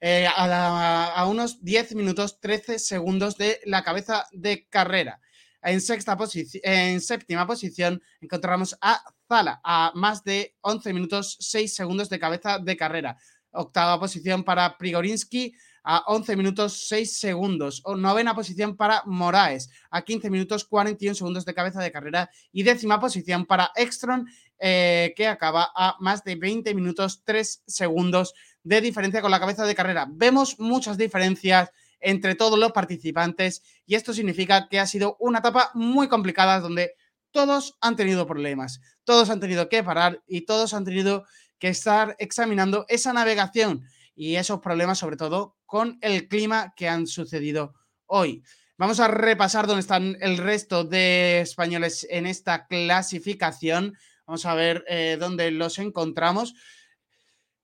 eh, 0.00 0.26
a, 0.26 1.26
unos 1.28 1.62
10 1.62 1.94
minutos 1.94 2.40
13 2.40 2.78
segundos 2.78 3.36
de 3.36 3.60
la 3.66 3.84
cabeza 3.84 4.26
de 4.32 4.66
carrera. 4.68 5.20
En, 5.60 5.80
sexta 5.80 6.16
en 6.62 7.00
séptima 7.00 7.46
posición 7.46 8.00
encontramos 8.20 8.76
a 8.80 9.02
Zala 9.28 9.60
a 9.62 9.92
más 9.94 10.24
de 10.24 10.56
11 10.62 10.92
minutos 10.94 11.36
6 11.40 11.74
segundos 11.74 12.08
de 12.08 12.18
cabeza 12.18 12.58
de 12.58 12.76
carrera. 12.76 13.18
Octava 13.50 14.00
posición 14.00 14.44
para 14.44 14.78
Prigorinsky 14.78 15.52
a 15.84 16.04
11 16.06 16.36
minutos 16.36 16.86
6 16.88 17.18
segundos. 17.18 17.80
O 17.84 17.96
novena 17.96 18.34
posición 18.34 18.76
para 18.76 19.02
Moraes 19.06 19.68
a 19.90 20.02
15 20.02 20.30
minutos 20.30 20.64
41 20.64 21.14
segundos 21.14 21.44
de 21.44 21.54
cabeza 21.54 21.82
de 21.82 21.90
carrera. 21.90 22.30
Y 22.52 22.62
décima 22.62 23.00
posición 23.00 23.46
para 23.46 23.72
Extron, 23.74 24.28
eh, 24.58 25.12
que 25.16 25.26
acaba 25.26 25.70
a 25.74 25.96
más 26.00 26.24
de 26.24 26.36
20 26.36 26.74
minutos 26.74 27.22
3 27.24 27.62
segundos 27.66 28.34
de 28.62 28.80
diferencia 28.80 29.22
con 29.22 29.30
la 29.30 29.40
cabeza 29.40 29.64
de 29.64 29.74
carrera. 29.74 30.06
Vemos 30.10 30.58
muchas 30.58 30.98
diferencias 30.98 31.70
entre 32.00 32.34
todos 32.34 32.58
los 32.58 32.72
participantes 32.72 33.62
y 33.86 33.94
esto 33.94 34.12
significa 34.12 34.68
que 34.68 34.78
ha 34.78 34.86
sido 34.86 35.16
una 35.20 35.40
etapa 35.40 35.70
muy 35.74 36.08
complicada 36.08 36.60
donde 36.60 36.94
todos 37.30 37.76
han 37.80 37.96
tenido 37.96 38.26
problemas, 38.26 38.80
todos 39.04 39.30
han 39.30 39.40
tenido 39.40 39.68
que 39.68 39.82
parar 39.82 40.22
y 40.26 40.42
todos 40.42 40.74
han 40.74 40.84
tenido 40.84 41.24
que 41.58 41.68
estar 41.68 42.16
examinando 42.18 42.84
esa 42.88 43.12
navegación 43.12 43.84
y 44.14 44.36
esos 44.36 44.60
problemas, 44.60 44.98
sobre 44.98 45.16
todo 45.16 45.56
con 45.66 45.98
el 46.00 46.28
clima 46.28 46.72
que 46.76 46.88
han 46.88 47.06
sucedido 47.06 47.74
hoy. 48.06 48.42
Vamos 48.76 49.00
a 49.00 49.08
repasar 49.08 49.66
dónde 49.66 49.80
están 49.80 50.16
el 50.20 50.38
resto 50.38 50.84
de 50.84 51.40
españoles 51.40 52.06
en 52.10 52.26
esta 52.26 52.66
clasificación. 52.66 53.96
Vamos 54.28 54.44
a 54.44 54.54
ver 54.54 54.84
eh, 54.88 55.16
dónde 55.18 55.50
los 55.50 55.78
encontramos. 55.78 56.54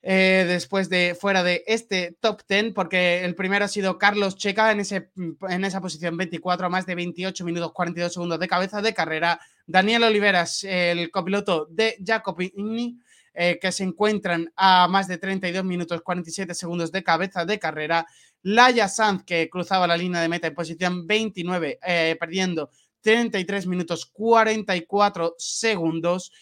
Eh, 0.01 0.47
después 0.49 0.89
de 0.89 1.15
fuera 1.19 1.43
de 1.43 1.63
este 1.67 2.17
top 2.21 2.41
10, 2.49 2.73
porque 2.73 3.23
el 3.23 3.35
primero 3.35 3.67
ha 3.67 3.69
sido 3.69 3.99
Carlos 3.99 4.37
Checa 4.37 4.73
en, 4.73 4.81
ese, 4.81 5.11
en 5.49 5.65
esa 5.65 5.83
posición 5.83 6.17
24, 6.17 6.71
más 6.71 6.87
de 6.87 6.95
28 6.95 7.45
minutos 7.45 7.73
42 7.73 8.15
segundos 8.15 8.41
de 8.41 8.49
cabeza 8.49 8.81
de 8.81 8.95
carrera. 8.95 9.39
Daniel 9.67 10.05
Oliveras, 10.05 10.65
el 10.65 11.11
copiloto 11.11 11.67
de 11.71 11.99
Jacopini, 12.03 12.99
eh, 13.35 13.59
que 13.61 13.71
se 13.71 13.85
encuentran 13.85 14.51
a 14.57 14.89
más 14.89 15.07
de 15.07 15.19
32 15.19 15.65
minutos 15.65 16.01
47 16.01 16.55
segundos 16.55 16.91
de 16.93 17.05
cabeza 17.05 17.45
de 17.45 17.59
carrera. 17.59 18.07
Laia 18.41 18.89
Sanz, 18.89 19.23
que 19.25 19.51
cruzaba 19.51 19.87
la 19.87 19.99
línea 19.99 20.23
de 20.23 20.31
meta 20.31 20.47
en 20.47 20.55
posición 20.55 21.07
29, 21.07 21.79
eh, 21.87 22.17
perdiendo 22.19 22.71
33 23.03 23.67
minutos 23.67 24.07
44 24.07 25.35
segundos. 25.37 26.33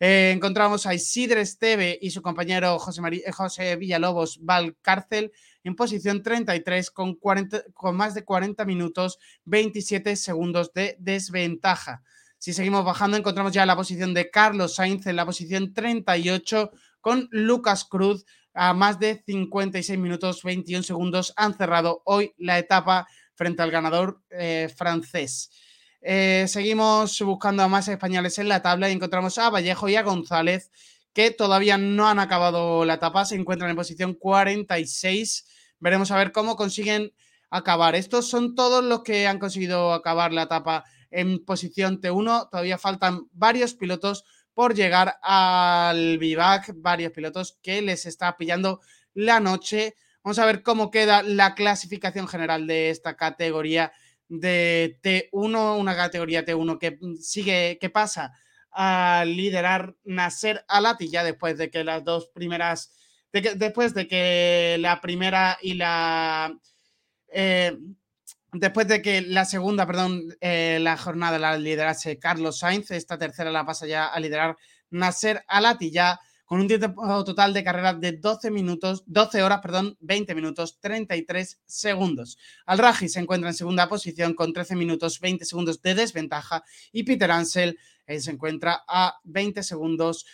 Eh, 0.00 0.30
encontramos 0.32 0.86
a 0.86 0.94
Isidre 0.94 1.40
Esteve 1.40 1.98
y 2.00 2.10
su 2.10 2.22
compañero 2.22 2.78
José, 2.78 3.02
José 3.32 3.76
Villalobos 3.76 4.38
Valcárcel 4.42 5.32
en 5.64 5.74
posición 5.74 6.22
33 6.22 6.90
con, 6.90 7.16
40, 7.16 7.64
con 7.74 7.96
más 7.96 8.14
de 8.14 8.24
40 8.24 8.64
minutos 8.64 9.18
27 9.44 10.14
segundos 10.16 10.72
de 10.72 10.96
desventaja. 11.00 12.02
Si 12.38 12.52
seguimos 12.52 12.84
bajando, 12.84 13.16
encontramos 13.16 13.52
ya 13.52 13.66
la 13.66 13.74
posición 13.74 14.14
de 14.14 14.30
Carlos 14.30 14.76
Sainz 14.76 15.06
en 15.06 15.16
la 15.16 15.26
posición 15.26 15.74
38 15.74 16.70
con 17.00 17.28
Lucas 17.32 17.84
Cruz 17.84 18.24
a 18.54 18.74
más 18.74 19.00
de 19.00 19.22
56 19.26 19.98
minutos 19.98 20.44
21 20.44 20.84
segundos. 20.84 21.32
Han 21.36 21.56
cerrado 21.56 22.02
hoy 22.04 22.34
la 22.38 22.58
etapa 22.58 23.08
frente 23.34 23.62
al 23.62 23.72
ganador 23.72 24.22
eh, 24.30 24.72
francés. 24.76 25.50
Eh, 26.00 26.46
seguimos 26.48 27.20
buscando 27.22 27.62
a 27.62 27.68
más 27.68 27.88
españoles 27.88 28.38
en 28.38 28.48
la 28.48 28.62
tabla 28.62 28.88
y 28.88 28.92
encontramos 28.92 29.36
a 29.38 29.50
Vallejo 29.50 29.88
y 29.88 29.96
a 29.96 30.02
González, 30.02 30.70
que 31.12 31.30
todavía 31.30 31.76
no 31.78 32.08
han 32.08 32.20
acabado 32.20 32.84
la 32.84 32.94
etapa, 32.94 33.24
se 33.24 33.34
encuentran 33.34 33.70
en 33.70 33.76
posición 33.76 34.14
46. 34.14 35.46
Veremos 35.80 36.10
a 36.10 36.16
ver 36.16 36.32
cómo 36.32 36.56
consiguen 36.56 37.12
acabar. 37.50 37.94
Estos 37.94 38.28
son 38.28 38.54
todos 38.54 38.84
los 38.84 39.02
que 39.02 39.26
han 39.26 39.38
conseguido 39.38 39.92
acabar 39.92 40.32
la 40.32 40.42
etapa 40.42 40.84
en 41.10 41.44
posición 41.44 42.00
T1. 42.00 42.50
Todavía 42.50 42.78
faltan 42.78 43.28
varios 43.32 43.74
pilotos 43.74 44.24
por 44.54 44.74
llegar 44.74 45.16
al 45.22 46.18
vivac, 46.18 46.72
varios 46.76 47.12
pilotos 47.12 47.58
que 47.62 47.82
les 47.82 48.06
está 48.06 48.36
pillando 48.36 48.80
la 49.14 49.40
noche. 49.40 49.94
Vamos 50.22 50.38
a 50.38 50.46
ver 50.46 50.62
cómo 50.62 50.90
queda 50.90 51.22
la 51.22 51.54
clasificación 51.54 52.28
general 52.28 52.66
de 52.66 52.90
esta 52.90 53.16
categoría 53.16 53.92
de 54.28 54.98
T1, 55.02 55.78
una 55.78 55.96
categoría 55.96 56.44
T1 56.44 56.78
que 56.78 56.98
sigue, 57.20 57.78
que 57.80 57.90
pasa 57.90 58.32
a 58.70 59.24
liderar 59.26 59.94
Nasser 60.04 60.64
Alati 60.68 61.08
ya 61.10 61.24
después 61.24 61.56
de 61.58 61.70
que 61.70 61.84
las 61.84 62.04
dos 62.04 62.28
primeras, 62.28 62.92
después 63.32 63.94
de 63.94 64.06
que 64.06 64.76
la 64.80 65.00
primera 65.00 65.58
y 65.62 65.74
la 65.74 66.54
eh, 67.32 67.76
después 68.52 68.88
de 68.88 69.02
que 69.02 69.22
la 69.22 69.44
segunda, 69.44 69.86
perdón, 69.86 70.36
eh, 70.40 70.78
la 70.80 70.96
jornada 70.96 71.38
la 71.38 71.56
liderase 71.56 72.18
Carlos 72.18 72.58
Sainz, 72.58 72.90
esta 72.90 73.18
tercera 73.18 73.50
la 73.50 73.64
pasa 73.66 73.86
ya 73.86 74.06
a 74.06 74.20
liderar 74.20 74.56
Nasser 74.90 75.44
Alati 75.48 75.90
ya 75.90 76.20
con 76.48 76.60
un 76.60 76.66
tiempo 76.66 77.24
total 77.24 77.52
de 77.52 77.62
carrera 77.62 77.92
de 77.92 78.12
12 78.12 78.50
minutos, 78.50 79.04
12 79.04 79.42
horas, 79.42 79.60
perdón, 79.60 79.98
20 80.00 80.34
minutos, 80.34 80.78
33 80.80 81.60
segundos. 81.66 82.38
Al 82.64 82.78
Raji 82.78 83.10
se 83.10 83.20
encuentra 83.20 83.50
en 83.50 83.54
segunda 83.54 83.86
posición 83.86 84.32
con 84.32 84.54
13 84.54 84.74
minutos, 84.74 85.20
20 85.20 85.44
segundos 85.44 85.82
de 85.82 85.94
desventaja 85.94 86.64
y 86.90 87.02
Peter 87.02 87.30
Ansel 87.30 87.78
eh, 88.06 88.18
se 88.18 88.30
encuentra 88.30 88.82
a 88.88 89.20
20 89.24 89.62
segundos, 89.62 90.24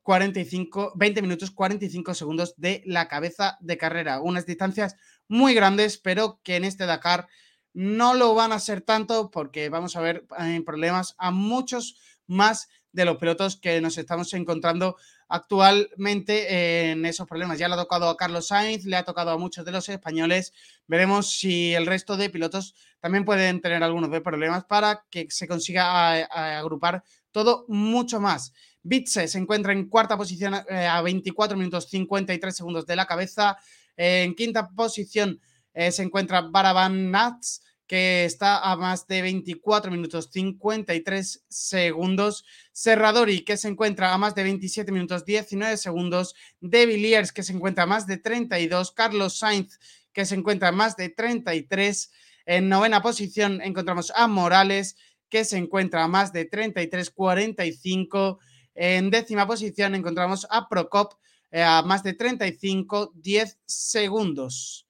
45, 0.00 0.94
20 0.96 1.20
minutos 1.20 1.50
45 1.50 2.14
segundos 2.14 2.54
de 2.56 2.82
la 2.86 3.06
cabeza 3.06 3.58
de 3.60 3.76
carrera. 3.76 4.22
Unas 4.22 4.46
distancias 4.46 4.96
muy 5.28 5.52
grandes, 5.52 5.98
pero 5.98 6.40
que 6.42 6.56
en 6.56 6.64
este 6.64 6.86
Dakar 6.86 7.28
no 7.74 8.14
lo 8.14 8.34
van 8.34 8.52
a 8.52 8.58
ser 8.58 8.80
tanto 8.80 9.30
porque 9.30 9.68
vamos 9.68 9.96
a 9.96 10.00
ver 10.00 10.26
eh, 10.38 10.62
problemas 10.64 11.14
a 11.18 11.30
muchos 11.30 11.98
más 12.26 12.70
de 12.92 13.04
los 13.04 13.18
pilotos 13.18 13.56
que 13.56 13.82
nos 13.82 13.98
estamos 13.98 14.32
encontrando 14.32 14.96
actualmente 15.28 16.90
en 16.90 17.04
esos 17.04 17.28
problemas. 17.28 17.58
Ya 17.58 17.68
le 17.68 17.74
ha 17.74 17.78
tocado 17.78 18.08
a 18.08 18.16
Carlos 18.16 18.48
Sainz, 18.48 18.84
le 18.84 18.96
ha 18.96 19.04
tocado 19.04 19.30
a 19.30 19.38
muchos 19.38 19.64
de 19.64 19.72
los 19.72 19.88
españoles. 19.88 20.52
Veremos 20.86 21.30
si 21.30 21.74
el 21.74 21.86
resto 21.86 22.16
de 22.16 22.30
pilotos 22.30 22.74
también 23.00 23.24
pueden 23.24 23.60
tener 23.60 23.82
algunos 23.82 24.10
de 24.10 24.20
problemas 24.20 24.64
para 24.64 25.04
que 25.10 25.26
se 25.30 25.46
consiga 25.46 26.58
agrupar 26.58 27.04
todo 27.30 27.64
mucho 27.68 28.20
más. 28.20 28.52
Bitse 28.82 29.28
se 29.28 29.38
encuentra 29.38 29.72
en 29.72 29.88
cuarta 29.88 30.16
posición 30.16 30.54
eh, 30.68 30.86
a 30.86 31.02
24 31.02 31.56
minutos 31.56 31.88
53 31.90 32.56
segundos 32.56 32.86
de 32.86 32.96
la 32.96 33.06
cabeza. 33.06 33.58
en 33.96 34.34
quinta 34.34 34.68
posición 34.70 35.40
eh, 35.74 35.92
se 35.92 36.02
encuentra 36.02 36.40
Baraban 36.40 37.10
Nats 37.10 37.62
que 37.88 38.26
está 38.26 38.70
a 38.70 38.76
más 38.76 39.06
de 39.08 39.22
24 39.22 39.90
minutos 39.90 40.28
53 40.30 41.46
segundos. 41.48 42.44
Serradori, 42.70 43.40
que 43.44 43.56
se 43.56 43.68
encuentra 43.68 44.12
a 44.12 44.18
más 44.18 44.34
de 44.34 44.42
27 44.42 44.92
minutos 44.92 45.24
19 45.24 45.78
segundos. 45.78 46.34
De 46.60 46.84
Villiers, 46.84 47.32
que 47.32 47.42
se 47.42 47.54
encuentra 47.54 47.84
a 47.84 47.86
más 47.86 48.06
de 48.06 48.18
32. 48.18 48.92
Carlos 48.92 49.38
Sainz, 49.38 49.80
que 50.12 50.26
se 50.26 50.34
encuentra 50.34 50.68
a 50.68 50.72
más 50.72 50.96
de 50.96 51.08
33. 51.08 52.12
En 52.44 52.68
novena 52.68 53.00
posición 53.00 53.62
encontramos 53.62 54.12
a 54.14 54.28
Morales, 54.28 54.96
que 55.30 55.44
se 55.44 55.56
encuentra 55.56 56.04
a 56.04 56.08
más 56.08 56.30
de 56.32 56.44
33, 56.44 57.10
45. 57.10 58.38
En 58.74 59.10
décima 59.10 59.46
posición 59.46 59.94
encontramos 59.94 60.46
a 60.50 60.68
Procop, 60.68 61.14
eh, 61.50 61.62
a 61.62 61.80
más 61.82 62.02
de 62.02 62.12
35, 62.12 63.12
10 63.14 63.58
segundos. 63.64 64.87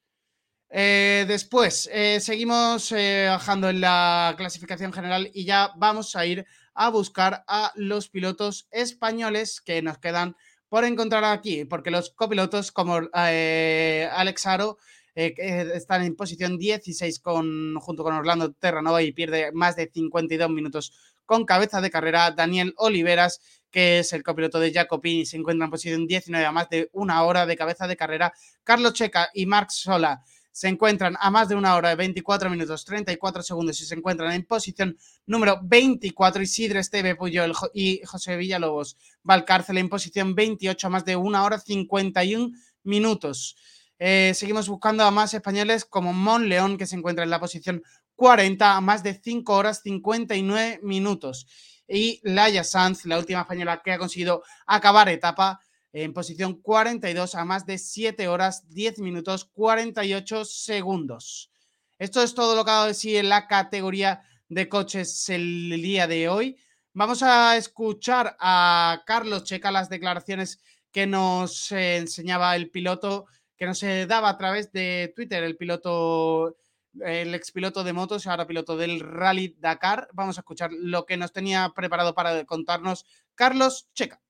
Eh, 0.71 1.25
después, 1.27 1.89
eh, 1.93 2.21
seguimos 2.21 2.93
eh, 2.93 3.27
bajando 3.31 3.71
en 3.71 3.81
la 3.81 4.35
clasificación 4.37 4.93
general 4.93 5.31
y 5.33 5.45
ya 5.45 5.73
vamos 5.77 6.15
a 6.15 6.27
ir 6.27 6.47
a 6.75 6.91
buscar 6.91 7.43
a 7.49 7.73
los 7.75 8.11
pilotos 8.11 8.69
españoles 8.71 9.63
que 9.63 9.81
nos 9.81 9.99
quedan 9.99 10.37
por 10.69 10.85
encontrar 10.85 11.25
aquí, 11.25 11.65
porque 11.65 11.91
los 11.91 12.11
copilotos 12.11 12.71
como 12.73 13.01
Alex 13.13 14.47
Aro 14.47 14.77
están 15.15 16.03
en 16.05 16.15
posición 16.15 16.59
16 16.59 17.19
con, 17.21 17.75
junto 17.81 18.05
con 18.05 18.15
Orlando 18.15 18.53
Terranova 18.53 19.03
y 19.03 19.13
pierde 19.13 19.51
más 19.53 19.75
de 19.77 19.91
52 19.93 20.51
minutos 20.51 20.93
con 21.25 21.47
cabeza 21.47 21.81
de 21.81 21.91
carrera. 21.91 22.31
Daniel 22.31 22.75
Oliveras, 22.77 23.41
que 23.71 24.01
es 24.01 24.13
el 24.13 24.23
copiloto 24.23 24.61
de 24.61 24.73
Jacopini, 24.73 25.25
se 25.25 25.39
encuentra 25.39 25.65
en 25.65 25.71
posición 25.71 26.07
19 26.07 26.45
a 26.45 26.53
más 26.53 26.69
de 26.69 26.91
una 26.93 27.23
hora 27.25 27.47
de 27.47 27.57
cabeza 27.57 27.89
de 27.89 27.97
carrera. 27.97 28.33
Carlos 28.63 28.93
Checa 28.93 29.31
y 29.33 29.47
Marc 29.47 29.71
Sola 29.71 30.23
se 30.59 30.67
encuentran 30.67 31.17
a 31.21 31.31
más 31.31 31.49
de 31.49 31.55
una 31.55 31.77
hora 31.77 31.91
de 31.91 31.95
24 31.95 32.51
minutos 32.51 32.85
34 32.85 33.45
segundos 33.45 33.81
y 33.81 33.87
se 33.87 33.95
encuentran 33.95 34.33
en 34.33 34.45
posición 34.45 34.99
número 35.25 35.61
24. 35.63 36.43
Isidre 36.43 36.81
Esteve 36.81 37.15
Puyol 37.15 37.53
y 37.73 38.01
José 38.05 38.37
Villalobos 38.37 38.97
Valcárcel 39.23 39.79
en 39.79 39.89
posición 39.89 40.35
28 40.35 40.85
a 40.85 40.91
más 40.91 41.05
de 41.05 41.15
una 41.15 41.45
hora 41.45 41.61
51 41.61 42.51
minutos. 42.83 43.57
Eh, 44.01 44.33
seguimos 44.35 44.69
buscando 44.69 45.05
a 45.05 45.13
más 45.13 45.33
españoles 45.33 45.85
como 45.85 46.13
Mon 46.13 46.49
León, 46.49 46.77
que 46.77 46.87
se 46.87 46.97
encuentra 46.97 47.23
en 47.23 47.31
la 47.31 47.39
posición 47.39 47.85
40 48.17 48.77
a 48.77 48.81
más 48.81 49.05
de 49.05 49.15
5 49.15 49.55
horas 49.55 49.83
59 49.85 50.81
minutos. 50.83 51.47
Y 51.87 52.21
Laia 52.25 52.65
Sanz, 52.65 53.05
la 53.05 53.21
última 53.21 53.43
española 53.43 53.81
que 53.85 53.93
ha 53.93 53.99
conseguido 53.99 54.43
acabar 54.67 55.09
etapa 55.09 55.61
en 55.93 56.13
posición 56.13 56.55
42 56.55 57.35
a 57.35 57.45
más 57.45 57.67
de 57.67 57.79
7 57.79 58.29
horas, 58.29 58.69
10 58.69 58.99
minutos, 59.01 59.45
48 59.45 60.45
segundos. 60.45 61.51
Esto 61.99 62.23
es 62.23 62.35
todo 62.35 62.55
lo 62.55 62.65
que 62.65 62.71
ha 62.71 62.75
dado 62.75 62.87
de 62.87 62.95
sí 62.95 63.17
en 63.17 63.29
la 63.29 63.47
categoría 63.47 64.23
de 64.49 64.69
coches 64.69 65.29
el 65.29 65.71
día 65.71 66.07
de 66.07 66.29
hoy. 66.29 66.57
Vamos 66.93 67.23
a 67.23 67.57
escuchar 67.57 68.37
a 68.41 69.03
Carlos 69.07 69.45
Checa 69.45 69.71
las 69.71 69.89
declaraciones 69.89 70.61
que 70.91 71.07
nos 71.07 71.71
enseñaba 71.73 72.57
el 72.57 72.71
piloto, 72.71 73.27
que 73.57 73.67
nos 73.67 73.81
daba 74.07 74.31
a 74.31 74.39
través 74.39 74.73
de 74.73 75.13
Twitter, 75.15 75.43
el 75.43 75.57
piloto, 75.57 76.57
el 77.01 77.35
expiloto 77.35 77.85
de 77.85 77.93
motos 77.93 78.27
ahora 78.27 78.47
piloto 78.47 78.77
del 78.77 79.01
Rally 79.01 79.57
Dakar. 79.59 80.09
Vamos 80.13 80.39
a 80.39 80.41
escuchar 80.41 80.71
lo 80.73 81.05
que 81.05 81.17
nos 81.17 81.33
tenía 81.33 81.73
preparado 81.75 82.15
para 82.15 82.45
contarnos 82.45 83.05
Carlos 83.35 83.89
Checa. 83.95 84.21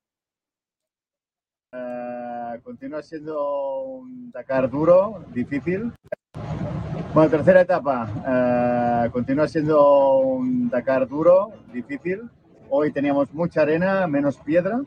Eh, 1.71 2.61
continúa 2.63 3.03
siendo 3.03 3.83
un 3.83 4.31
Dakar 4.31 4.71
duro, 4.71 5.23
difícil. 5.35 5.93
Bueno, 7.13 7.29
tercera 7.31 7.61
etapa. 7.61 8.09
Eh, 8.27 9.11
continúa 9.11 9.47
siendo 9.49 10.19
un 10.21 10.71
Dakar 10.71 11.07
duro, 11.07 11.51
difícil. 11.71 12.23
Hoy 12.71 12.91
teníamos 12.91 13.35
mucha 13.35 13.63
arena, 13.63 14.07
menos 14.07 14.39
piedra. 14.39 14.81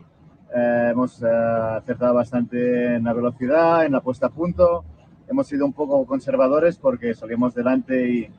Eh, 0.56 0.88
hemos 0.92 1.22
acertado 1.22 2.16
bastante 2.16 2.96
en 2.96 3.04
la 3.04 3.14
velocidad, 3.14 3.86
en 3.86 3.92
la 3.92 4.02
puesta 4.02 4.28
a 4.28 4.30
punto. 4.32 4.84
Hemos 5.30 5.46
sido 5.46 5.68
un 5.68 5.74
poco 5.74 6.04
conservadores 6.08 6.78
porque 6.78 7.14
salimos 7.14 7.54
delante 7.54 8.10
y, 8.10 8.30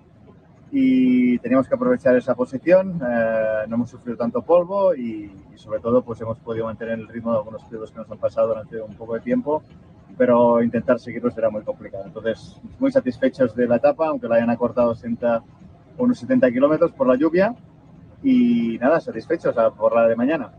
y 0.75 1.39
teníamos 1.41 1.69
que 1.69 1.75
aprovechar 1.75 2.17
esa 2.17 2.35
posición. 2.35 2.99
Eh, 3.07 3.65
no 3.69 3.77
hemos 3.77 3.91
sufrido 3.91 4.17
tanto 4.17 4.41
polvo 4.41 4.95
y, 4.95 5.31
sobre 5.55 5.81
todo 5.81 6.03
pues 6.03 6.19
hemos 6.23 6.39
podido 6.39 6.65
mantener 6.65 6.99
el 6.99 7.09
ritmo 7.09 7.31
de 7.31 7.39
algunos 7.39 7.63
pilotos 7.65 7.91
que 7.91 7.99
nos 7.99 8.11
han 8.11 8.17
pasado 8.17 8.49
durante 8.49 8.81
un 8.81 8.95
poco 8.95 9.15
de 9.15 9.21
tiempo, 9.21 9.63
pero 10.17 10.63
intentar 10.63 10.99
seguirlos 10.99 11.37
era 11.37 11.51
muy 11.51 11.63
complicado. 11.63 12.05
Entonces, 12.07 12.59
muy 12.81 12.91
satisfechos 12.91 13.55
de 13.55 13.69
la 13.69 13.77
etapa, 13.77 14.09
aunque 14.09 14.27
la 14.27 14.37
hayan 14.37 14.49
acortado 14.49 14.95
60, 14.95 15.43
unos 15.99 16.19
70 16.19 16.51
kilómetros 16.51 16.91
por 16.93 17.07
la 17.07 17.17
lluvia 17.17 17.55
y 18.23 18.79
nada, 18.81 18.99
satisfechos 18.99 19.55
por 19.77 19.95
la 19.95 20.09
de 20.09 20.17
mañana. 20.17 20.53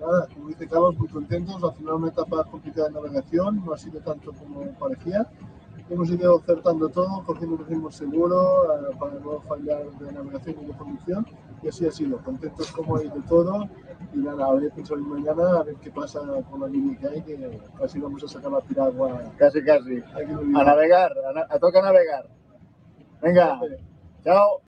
Nada, 0.00 0.26
como 0.34 0.48
dice 0.48 0.66
Carlos, 0.66 0.98
muy 0.98 1.06
contentos. 1.06 1.62
Al 1.62 1.74
final 1.74 1.94
una 1.94 2.08
etapa 2.08 2.42
complicada 2.42 2.88
de 2.88 2.94
navegación, 2.94 3.64
no 3.64 3.72
ha 3.72 3.78
sido 3.78 4.00
tanto 4.00 4.32
como 4.32 4.62
parecía 4.80 5.28
hemos 5.90 6.10
ido 6.10 6.38
acertando 6.38 6.88
todo, 6.88 7.22
cogiendo 7.24 7.56
un 7.56 7.66
ritmo 7.66 7.90
seguro 7.90 8.64
eh, 8.74 8.96
para 8.98 9.14
no 9.14 9.40
fallar 9.42 9.84
de 9.98 10.12
navegación 10.12 10.56
y 10.62 10.64
de 10.66 10.72
conducción. 10.72 11.26
Y 11.62 11.68
así 11.68 11.86
ha 11.86 11.90
sido, 11.90 12.18
contentos 12.18 12.70
como 12.72 12.96
hay 12.96 13.08
de 13.08 13.20
todo. 13.28 13.68
Y 14.12 14.18
nada, 14.18 14.46
habré 14.46 14.70
pensado 14.70 15.00
mañana 15.00 15.60
a 15.60 15.62
ver 15.62 15.76
qué 15.76 15.90
pasa 15.90 16.20
con 16.50 16.60
la 16.60 16.68
línea 16.68 16.98
que 16.98 17.08
hay, 17.08 17.22
que 17.22 17.60
casi 17.78 17.98
vamos 17.98 18.22
a 18.24 18.28
sacar 18.28 18.52
la 18.52 18.60
piragua. 18.60 19.32
Casi, 19.36 19.64
casi. 19.64 20.02
A 20.54 20.64
navegar, 20.64 21.12
a, 21.36 21.54
a 21.54 21.58
toca 21.58 21.82
navegar. 21.82 22.28
Venga, 23.22 23.60
chao. 24.22 24.63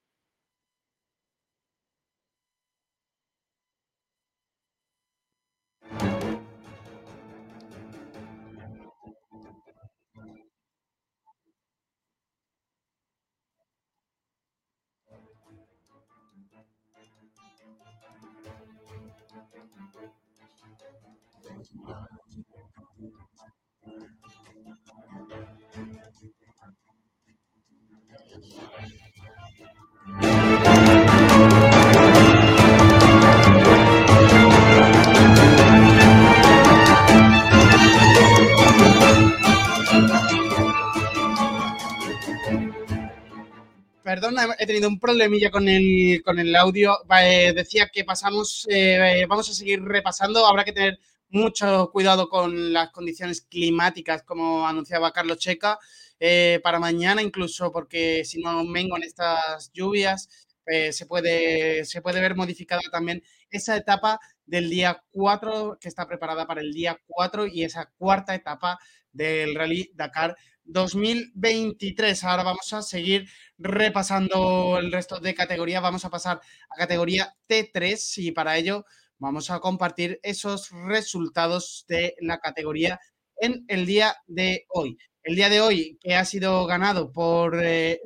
Perdona, 44.07 44.55
he 44.61 44.67
tenido 44.67 44.89
un 44.89 45.01
problemilla 45.01 45.51
con 45.51 45.69
el, 45.69 46.23
con 46.25 46.39
el 46.39 46.55
audio. 46.55 46.97
Eh, 47.21 47.53
decía 47.53 47.89
que 47.93 48.05
pasamos, 48.05 48.65
eh, 48.71 49.27
vamos 49.29 49.51
a 49.51 49.53
seguir 49.53 49.83
repasando. 49.83 50.47
Habrá 50.47 50.65
que 50.65 50.73
tener 50.73 51.01
mucho 51.29 51.91
cuidado 51.91 52.29
con 52.29 52.73
las 52.73 52.93
condiciones 52.93 53.41
climáticas, 53.41 54.23
como 54.23 54.65
anunciaba 54.65 55.13
Carlos 55.13 55.39
Checa, 55.39 55.81
eh, 56.21 56.61
para 56.63 56.79
mañana, 56.79 57.21
incluso 57.21 57.73
porque 57.73 58.25
si 58.25 58.41
no 58.41 58.61
en 58.61 59.03
estas 59.03 59.73
lluvias, 59.73 60.29
se, 60.65 61.07
puede, 61.07 61.85
se 61.85 62.01
puede 62.01 62.21
ver 62.21 62.37
modificada 62.37 62.83
también 62.93 63.25
esa 63.51 63.77
etapa 63.77 64.21
del 64.45 64.71
día 64.71 65.03
4 65.11 65.79
que 65.81 65.89
está 65.89 66.07
preparada 66.07 66.47
para 66.47 66.61
el 66.61 66.73
día 66.73 66.97
4 67.09 67.49
y 67.49 67.65
esa 67.65 67.91
cuarta 67.99 68.37
etapa 68.37 68.79
del 69.11 69.57
Rally 69.57 69.91
Dakar 69.95 70.37
2023. 70.67 72.25
Ahora 72.25 72.43
vamos 72.43 72.73
a 72.73 72.83
seguir 72.83 73.29
repasando 73.59 74.79
el 74.79 74.93
resto 74.93 75.19
de 75.21 75.35
categoría. 75.35 75.81
Vamos 75.81 76.05
a 76.05 76.11
pasar 76.11 76.41
a 76.71 76.77
categoría 76.77 77.35
T3 77.49 78.19
y 78.19 78.33
para 78.33 78.57
ello 78.57 78.85
vamos 79.19 79.51
a 79.51 79.61
compartir 79.61 80.21
esos 80.23 80.71
resultados 80.71 81.85
de 81.89 82.15
la 82.21 82.39
categoría 82.39 83.01
en 83.39 83.65
el 83.69 83.87
día 83.87 84.17
de 84.27 84.67
hoy. 84.69 84.99
El 85.23 85.35
día 85.35 85.49
de 85.49 85.61
hoy 85.61 85.99
que 86.01 86.15
ha 86.15 86.25
sido 86.25 86.67
ganado 86.67 87.13
por, 87.13 87.61
eh, 87.63 88.01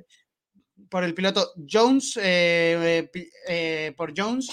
por 0.88 1.05
el 1.05 1.14
piloto 1.14 1.53
Jones, 1.70 2.18
eh, 2.23 3.11
eh, 3.49 3.92
por 3.96 4.12
Jones, 4.16 4.49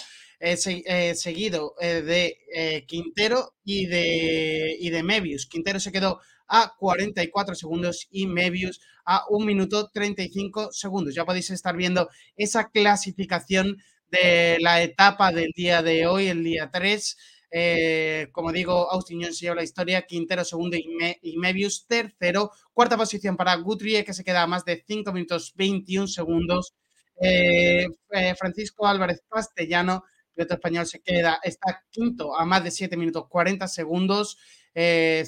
seguido 1.16 1.74
de 1.80 2.86
Quintero 2.88 3.56
y 3.64 3.86
de, 3.88 4.76
y 4.80 4.90
de 4.90 5.04
Mebius. 5.04 5.48
Quintero 5.48 5.80
se 5.80 5.92
quedó 5.92 6.20
a 6.48 6.76
44 6.78 7.56
segundos 7.56 8.08
y 8.12 8.28
Mebius 8.28 8.80
a 9.06 9.26
1 9.30 9.46
minuto 9.46 9.90
35 9.90 10.72
segundos. 10.72 11.16
Ya 11.16 11.26
podéis 11.26 11.50
estar 11.50 11.76
viendo 11.76 12.10
esa 12.36 12.70
clasificación 12.70 13.78
de 14.10 14.58
la 14.60 14.82
etapa 14.82 15.32
del 15.32 15.52
día 15.56 15.82
de 15.82 16.08
hoy, 16.08 16.28
el 16.28 16.44
día 16.44 16.70
3. 16.72 17.18
Eh, 17.50 18.28
como 18.32 18.52
digo, 18.52 18.92
Austin 18.92 19.22
Jones 19.22 19.40
lleva 19.40 19.56
la 19.56 19.64
historia, 19.64 20.06
Quintero 20.06 20.44
segundo 20.44 20.78
y, 20.78 21.38
Mebius 21.38 21.86
tercero. 21.88 22.52
Cuarta 22.74 22.98
posición 22.98 23.38
para 23.38 23.56
Guthrie, 23.56 24.04
que 24.04 24.14
se 24.14 24.24
queda 24.24 24.44
a 24.44 24.48
más 24.48 24.66
de 24.66 24.84
5 24.86 25.12
minutos 25.14 25.54
21 25.56 26.08
segundos. 26.08 26.74
Eh, 27.22 27.88
eh, 28.12 28.36
Francisco 28.36 28.86
Álvarez 28.86 29.24
Castellano, 29.30 30.04
piloto 30.36 30.54
español, 30.56 30.86
se 30.86 31.02
queda, 31.02 31.40
está 31.44 31.84
quinto 31.90 32.38
a 32.38 32.46
más 32.46 32.64
de 32.64 32.72
7 32.72 32.98
minutos 32.98 33.26
40 33.30 33.68
segundos. 33.68 34.38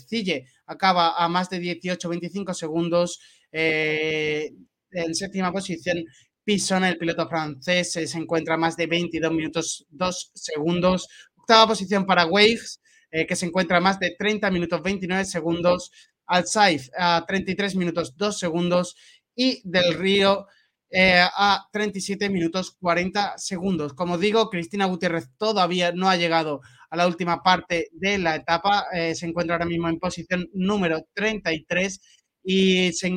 Cille 0.08 0.46
acaba 0.66 1.18
a 1.18 1.28
más 1.28 1.50
de 1.50 1.60
18-25 1.60 2.54
segundos. 2.54 3.20
Eh, 3.52 4.52
en 4.92 5.16
séptima 5.16 5.52
posición, 5.52 6.04
Pison, 6.44 6.84
el 6.84 6.98
piloto 6.98 7.28
francés, 7.28 7.92
se 7.92 8.18
encuentra 8.18 8.56
a 8.56 8.58
más 8.58 8.76
de 8.76 8.88
22 8.88 9.32
minutos 9.32 9.86
2 9.90 10.32
segundos. 10.34 11.08
Octava 11.36 11.68
posición 11.68 12.06
para 12.06 12.26
Waves, 12.26 12.82
eh, 13.12 13.26
que 13.26 13.36
se 13.36 13.46
encuentra 13.46 13.78
a 13.78 13.82
más 13.82 14.00
de 14.00 14.16
30 14.18 14.50
minutos 14.52 14.82
29 14.82 15.26
segundos. 15.26 15.92
Alsaif 16.26 16.90
a 16.98 17.26
33 17.28 17.76
minutos 17.76 18.16
2 18.18 18.38
segundos. 18.38 18.96
Y 19.36 19.62
Del 19.64 19.94
Río 19.96 20.48
eh, 20.92 21.22
a 21.22 21.68
37 21.72 22.30
minutos 22.30 22.76
40 22.80 23.38
segundos. 23.38 23.94
Como 23.94 24.18
digo, 24.18 24.50
Cristina 24.50 24.86
Gutiérrez 24.86 25.30
todavía 25.38 25.92
no 25.92 26.10
ha 26.10 26.18
llegado 26.18 26.62
a 26.90 26.98
la 26.98 27.08
última 27.08 27.42
parte 27.44 27.90
de 27.94 28.18
la 28.18 28.36
etapa. 28.36 28.86
se 29.14 29.26
encuentra 29.26 29.56
ahora 29.56 29.66
mismo 29.66 29.90
en 29.90 30.00
posición 30.00 30.50
número 30.54 31.06
33 31.14 32.00
y 32.44 32.88
eh, 32.88 32.94
se, 32.94 33.08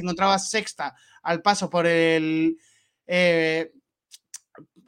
encontraba 0.00 0.38
sexta 0.38 0.94
al 1.22 1.42
paso 1.42 1.68
por 1.70 1.86
el 1.86 2.56
eh, 3.06 3.70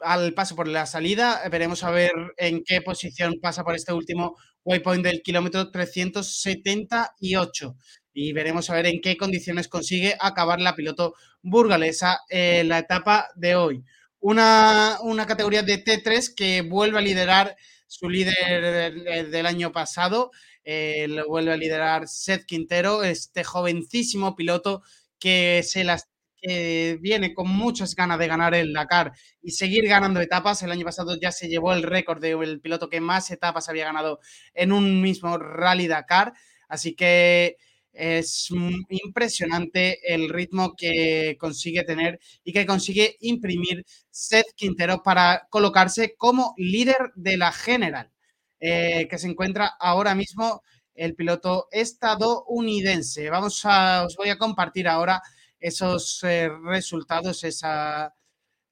al 0.01 0.33
paso 0.33 0.55
por 0.55 0.67
la 0.67 0.85
salida. 0.85 1.41
Veremos 1.49 1.83
a 1.83 1.91
ver 1.91 2.11
en 2.37 2.63
qué 2.65 2.81
posición 2.81 3.35
pasa 3.41 3.63
por 3.63 3.75
este 3.75 3.93
último 3.93 4.35
waypoint 4.65 5.03
del 5.03 5.21
kilómetro 5.21 5.71
378 5.71 7.75
y 8.13 8.33
veremos 8.33 8.69
a 8.69 8.73
ver 8.73 8.87
en 8.87 8.99
qué 9.01 9.15
condiciones 9.17 9.67
consigue 9.67 10.15
acabar 10.19 10.59
la 10.59 10.75
piloto 10.75 11.15
burgalesa 11.41 12.19
en 12.29 12.69
la 12.69 12.79
etapa 12.79 13.27
de 13.35 13.55
hoy. 13.55 13.83
Una, 14.19 14.97
una 15.03 15.25
categoría 15.25 15.63
de 15.63 15.83
T3 15.83 16.33
que 16.35 16.61
vuelve 16.61 16.97
a 16.97 17.01
liderar 17.01 17.55
su 17.87 18.09
líder 18.09 19.29
del 19.29 19.45
año 19.45 19.71
pasado 19.71 20.31
eh, 20.63 21.07
lo 21.07 21.27
vuelve 21.27 21.53
a 21.53 21.57
liderar 21.57 22.07
Seth 22.07 22.45
Quintero, 22.45 23.03
este 23.03 23.43
jovencísimo 23.43 24.35
piloto 24.35 24.81
que 25.19 25.63
se 25.63 25.83
las 25.83 26.09
viene 26.47 27.33
con 27.33 27.49
muchas 27.49 27.95
ganas 27.95 28.19
de 28.19 28.27
ganar 28.27 28.53
el 28.53 28.71
Dakar 28.71 29.13
y 29.41 29.49
seguir 29.51 29.87
ganando 29.87 30.21
etapas. 30.21 30.61
El 30.61 30.71
año 30.71 30.85
pasado 30.85 31.17
ya 31.19 31.31
se 31.31 31.47
llevó 31.47 31.73
el 31.73 31.81
récord 31.81 32.21
del 32.21 32.61
piloto 32.61 32.87
que 32.87 33.01
más 33.01 33.31
etapas 33.31 33.67
había 33.67 33.85
ganado 33.85 34.19
en 34.53 34.71
un 34.71 35.01
mismo 35.01 35.39
Rally 35.39 35.87
Dakar. 35.87 36.33
Así 36.67 36.95
que 36.95 37.57
es 37.95 38.49
impresionante 38.89 40.13
el 40.13 40.29
ritmo 40.29 40.73
que 40.75 41.37
consigue 41.39 41.83
tener 41.83 42.19
y 42.43 42.53
que 42.53 42.65
consigue 42.65 43.17
imprimir 43.21 43.85
Seth 44.09 44.53
Quintero 44.55 45.01
para 45.03 45.47
colocarse 45.49 46.15
como 46.17 46.53
líder 46.57 47.11
de 47.15 47.37
la 47.37 47.51
general. 47.51 48.11
Eh, 48.59 49.07
que 49.09 49.17
se 49.17 49.27
encuentra 49.27 49.67
ahora 49.79 50.15
mismo 50.15 50.63
el 50.95 51.13
piloto 51.15 51.67
estadounidense. 51.71 53.29
Vamos 53.29 53.61
a, 53.65 54.05
os 54.05 54.15
voy 54.15 54.29
a 54.29 54.37
compartir 54.37 54.87
ahora 54.87 55.21
esos 55.59 56.23
eh, 56.23 56.49
resultados, 56.63 57.43
esa, 57.43 58.13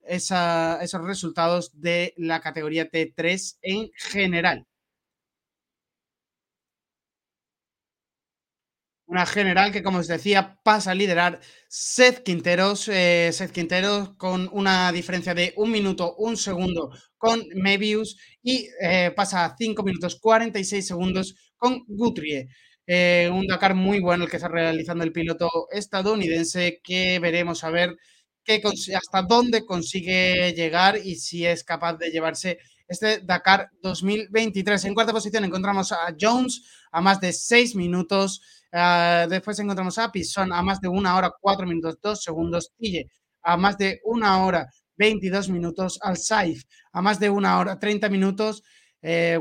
esos 0.02 1.04
resultados 1.06 1.80
de 1.80 2.14
la 2.18 2.42
categoría 2.42 2.90
T3 2.90 3.58
en 3.62 3.92
general. 3.96 4.66
Una 9.13 9.28
general 9.28 9.71
que, 9.71 9.84
como 9.84 9.99
os 9.99 10.08
decía, 10.08 10.58
pasa 10.63 10.89
a 10.89 10.95
liderar 10.95 11.39
Seth 11.67 12.23
Quinteros. 12.23 12.88
Eh, 12.88 13.30
Seth 13.32 13.52
Quinteros 13.52 14.15
con 14.17 14.49
una 14.52 14.91
diferencia 14.91 15.36
de 15.36 15.54
un 15.56 15.69
minuto, 15.69 16.15
un 16.15 16.36
segundo 16.36 16.89
con 17.15 17.43
Mebius 17.54 18.17
y 18.41 18.67
eh, 18.82 19.13
pasa 19.15 19.45
a 19.45 19.56
5 19.56 19.84
minutos 19.84 20.15
46 20.19 20.88
segundos 20.88 21.36
con 21.58 21.84
Guthrie. 21.88 22.47
Eh, 22.88 23.30
un 23.32 23.45
Dakar 23.45 23.76
muy 23.76 23.99
bueno 23.99 24.23
el 24.23 24.32
que 24.32 24.38
está 24.38 24.47
realizando 24.47 25.04
el 25.04 25.12
piloto 25.12 25.47
estadounidense 25.71 26.82
que 26.84 27.19
veremos 27.19 27.63
a 27.63 27.69
ver 27.69 27.95
hasta 28.95 29.21
dónde 29.21 29.63
consigue 29.63 30.54
llegar 30.54 30.97
y 30.97 31.17
si 31.17 31.45
es 31.45 31.63
capaz 31.63 31.97
de 31.99 32.10
llevarse 32.10 32.58
este 32.88 33.19
Dakar 33.19 33.69
2023. 33.84 34.86
En 34.86 34.95
cuarta 34.95 35.13
posición 35.13 35.45
encontramos 35.45 35.91
a 35.91 36.15
Jones 36.19 36.63
a 36.91 36.99
más 36.99 37.21
de 37.21 37.32
6 37.32 37.76
minutos. 37.76 38.41
Ah, 38.76 39.28
después 39.30 39.60
encontramos 39.60 40.00
a 40.00 40.12
Pison 40.12 40.52
a 40.52 40.64
más 40.64 40.82
de 40.82 40.88
una 40.88 41.16
hora, 41.16 41.32
4 41.40 41.68
minutos, 41.68 42.00
2 42.02 42.24
segundos. 42.24 42.72
Tille 42.76 43.08
a 43.44 43.56
más 43.56 43.78
de 43.78 44.02
una 44.04 44.44
hora, 44.44 44.68
22 44.98 45.50
minutos, 45.50 46.00
al 46.02 46.18
Saif 46.18 46.64
a 46.92 47.02
más 47.02 47.20
de 47.20 47.30
una 47.30 47.60
hora, 47.60 47.78
30 47.80 48.10
minutos, 48.10 48.64
eh, 49.02 49.40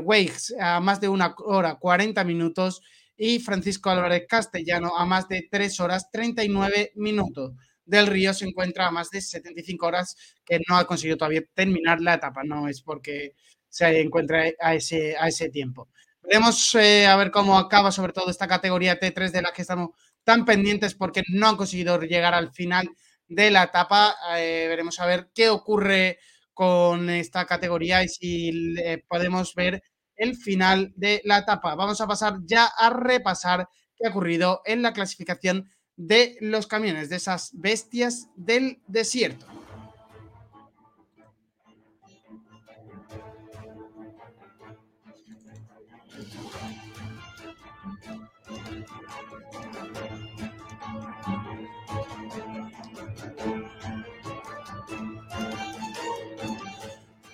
a 0.59 0.79
más 0.79 1.01
de 1.01 1.09
una 1.09 1.33
hora, 1.45 1.75
40 1.75 2.23
minutos 2.23 2.81
y 3.17 3.39
Francisco 3.39 3.89
Álvarez 3.89 4.25
Castellano 4.27 4.97
a 4.97 5.05
más 5.05 5.27
de 5.27 5.47
3 5.49 5.79
horas, 5.79 6.11
39 6.11 6.91
minutos. 6.95 7.53
Del 7.85 8.07
Río 8.07 8.33
se 8.33 8.45
encuentra 8.45 8.87
a 8.87 8.91
más 8.91 9.09
de 9.09 9.21
75 9.21 9.85
horas 9.87 10.15
que 10.45 10.59
no 10.69 10.77
ha 10.77 10.85
conseguido 10.85 11.17
todavía 11.17 11.43
terminar 11.53 12.01
la 12.01 12.15
etapa, 12.15 12.43
no 12.43 12.67
es 12.67 12.81
porque 12.81 13.33
se 13.67 13.99
encuentra 14.01 14.43
a 14.59 14.75
ese, 14.75 15.15
a 15.17 15.27
ese 15.27 15.49
tiempo. 15.49 15.89
Veremos 16.23 16.73
eh, 16.75 17.05
a 17.05 17.15
ver 17.15 17.31
cómo 17.31 17.57
acaba 17.57 17.91
sobre 17.91 18.13
todo 18.13 18.29
esta 18.29 18.47
categoría 18.47 18.99
T3 18.99 19.31
de 19.31 19.41
la 19.41 19.51
que 19.51 19.61
estamos 19.61 19.89
tan 20.23 20.45
pendientes 20.45 20.95
porque 20.95 21.23
no 21.29 21.47
han 21.49 21.57
conseguido 21.57 21.99
llegar 22.01 22.33
al 22.33 22.51
final 22.53 22.89
de 23.27 23.51
la 23.51 23.63
etapa. 23.63 24.15
Eh, 24.37 24.65
veremos 24.69 24.99
a 24.99 25.05
ver 25.05 25.29
qué 25.35 25.49
ocurre 25.49 26.19
con 26.53 27.09
esta 27.09 27.45
categoría 27.45 28.03
y 28.03 28.07
si 28.07 28.75
podemos 29.07 29.53
ver 29.55 29.83
el 30.15 30.35
final 30.35 30.93
de 30.95 31.21
la 31.25 31.39
etapa. 31.39 31.75
Vamos 31.75 31.99
a 32.01 32.07
pasar 32.07 32.37
ya 32.45 32.65
a 32.65 32.89
repasar 32.89 33.67
qué 33.95 34.07
ha 34.07 34.11
ocurrido 34.11 34.61
en 34.65 34.81
la 34.81 34.93
clasificación 34.93 35.69
de 35.95 36.37
los 36.39 36.67
camiones, 36.67 37.09
de 37.09 37.17
esas 37.17 37.51
bestias 37.53 38.27
del 38.35 38.81
desierto. 38.87 39.45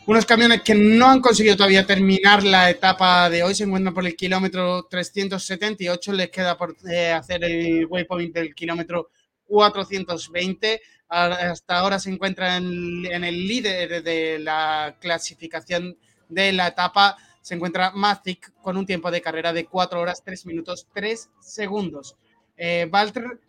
Unos 0.09 0.25
camiones 0.25 0.63
que 0.63 0.73
no 0.73 1.05
han 1.05 1.21
conseguido 1.21 1.55
todavía 1.55 1.85
terminar 1.85 2.41
la 2.41 2.67
etapa 2.71 3.29
de 3.29 3.43
hoy 3.43 3.53
se 3.53 3.65
encuentran 3.65 3.93
por 3.93 4.07
el 4.07 4.15
kilómetro 4.15 4.87
378. 4.89 6.13
Les 6.13 6.31
queda 6.31 6.57
por 6.57 6.75
eh, 6.89 7.11
hacer 7.11 7.43
el 7.43 7.85
waypoint 7.85 8.33
del 8.33 8.55
kilómetro 8.55 9.11
420. 9.45 10.81
Hasta 11.09 11.77
ahora 11.77 11.99
se 11.99 12.09
encuentran 12.09 13.05
en, 13.05 13.23
el 13.23 13.47
líder 13.47 14.01
de 14.01 14.39
la 14.39 14.97
clasificación 14.99 15.95
de 16.27 16.53
la 16.53 16.69
etapa. 16.69 17.15
Se 17.43 17.53
encuentra 17.53 17.91
Matic 17.91 18.51
con 18.63 18.77
un 18.77 18.87
tiempo 18.87 19.11
de 19.11 19.21
carrera 19.21 19.53
de 19.53 19.65
4 19.65 20.01
horas, 20.01 20.23
3 20.25 20.43
minutos, 20.47 20.87
3 20.91 21.29
segundos. 21.39 22.15
Eh, 22.61 22.91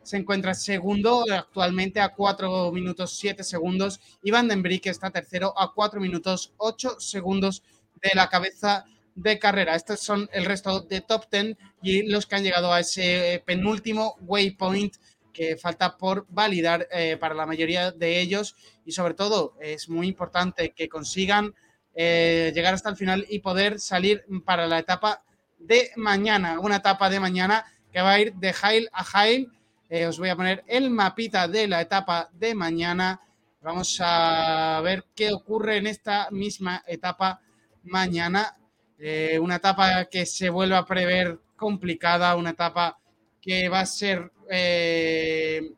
se 0.04 0.16
encuentra 0.18 0.54
segundo 0.54 1.24
actualmente 1.28 2.00
a 2.00 2.10
4 2.10 2.70
minutos 2.70 3.18
7 3.18 3.42
segundos 3.42 4.00
y 4.22 4.30
Van 4.30 4.46
den 4.46 4.62
Briek 4.62 4.86
está 4.86 5.10
tercero 5.10 5.52
a 5.58 5.74
4 5.74 6.00
minutos 6.00 6.52
8 6.58 7.00
segundos 7.00 7.64
de 8.00 8.10
la 8.14 8.28
cabeza 8.28 8.84
de 9.16 9.40
carrera. 9.40 9.74
Estos 9.74 9.98
son 9.98 10.30
el 10.32 10.44
resto 10.44 10.82
de 10.82 11.00
top 11.00 11.24
10 11.28 11.56
y 11.82 12.02
los 12.08 12.26
que 12.26 12.36
han 12.36 12.44
llegado 12.44 12.72
a 12.72 12.78
ese 12.78 13.42
penúltimo 13.44 14.14
waypoint 14.20 14.94
que 15.32 15.56
falta 15.56 15.96
por 15.96 16.24
validar 16.28 16.86
eh, 16.92 17.16
para 17.16 17.34
la 17.34 17.46
mayoría 17.46 17.90
de 17.90 18.20
ellos 18.20 18.54
y 18.84 18.92
sobre 18.92 19.14
todo 19.14 19.56
es 19.60 19.88
muy 19.88 20.06
importante 20.06 20.70
que 20.70 20.88
consigan 20.88 21.52
eh, 21.96 22.52
llegar 22.54 22.74
hasta 22.74 22.90
el 22.90 22.96
final 22.96 23.26
y 23.28 23.40
poder 23.40 23.80
salir 23.80 24.24
para 24.44 24.68
la 24.68 24.78
etapa 24.78 25.24
de 25.58 25.90
mañana, 25.96 26.60
una 26.60 26.76
etapa 26.76 27.10
de 27.10 27.18
mañana 27.18 27.64
que 27.92 28.00
va 28.00 28.12
a 28.12 28.20
ir 28.20 28.34
de 28.34 28.52
Jail 28.52 28.88
a 28.92 29.04
Jail. 29.04 29.50
Eh, 29.88 30.06
os 30.06 30.18
voy 30.18 30.28
a 30.28 30.36
poner 30.36 30.62
el 30.66 30.90
mapita 30.90 31.48
de 31.48 31.66
la 31.66 31.80
etapa 31.80 32.30
de 32.32 32.54
mañana. 32.54 33.20
Vamos 33.60 33.98
a 34.00 34.80
ver 34.82 35.04
qué 35.14 35.32
ocurre 35.32 35.78
en 35.78 35.86
esta 35.86 36.28
misma 36.30 36.82
etapa 36.86 37.40
mañana. 37.82 38.56
Eh, 38.98 39.38
una 39.40 39.56
etapa 39.56 40.04
que 40.06 40.26
se 40.26 40.48
vuelve 40.50 40.76
a 40.76 40.84
prever 40.84 41.38
complicada, 41.56 42.36
una 42.36 42.50
etapa 42.50 42.98
que 43.40 43.68
va 43.68 43.80
a 43.80 43.86
ser 43.86 44.30
eh, 44.48 45.72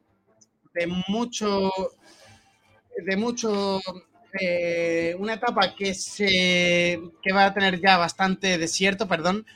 de 0.75 0.87
mucho, 1.09 1.71
de 3.05 3.17
mucho, 3.17 3.81
una 5.19 5.35
etapa 5.35 5.75
que 5.75 5.95
se, 5.95 7.01
que 7.23 7.33
va 7.33 7.47
a 7.47 7.55
tener 7.55 7.81
ya 7.81 7.99
bastante 7.99 8.59
desierto, 8.59 9.07
perdón, 9.07 9.47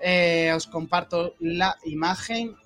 eh, 0.00 0.52
os 0.54 0.66
comparto 0.66 1.34
la 1.40 1.76
imagen. 1.84 2.56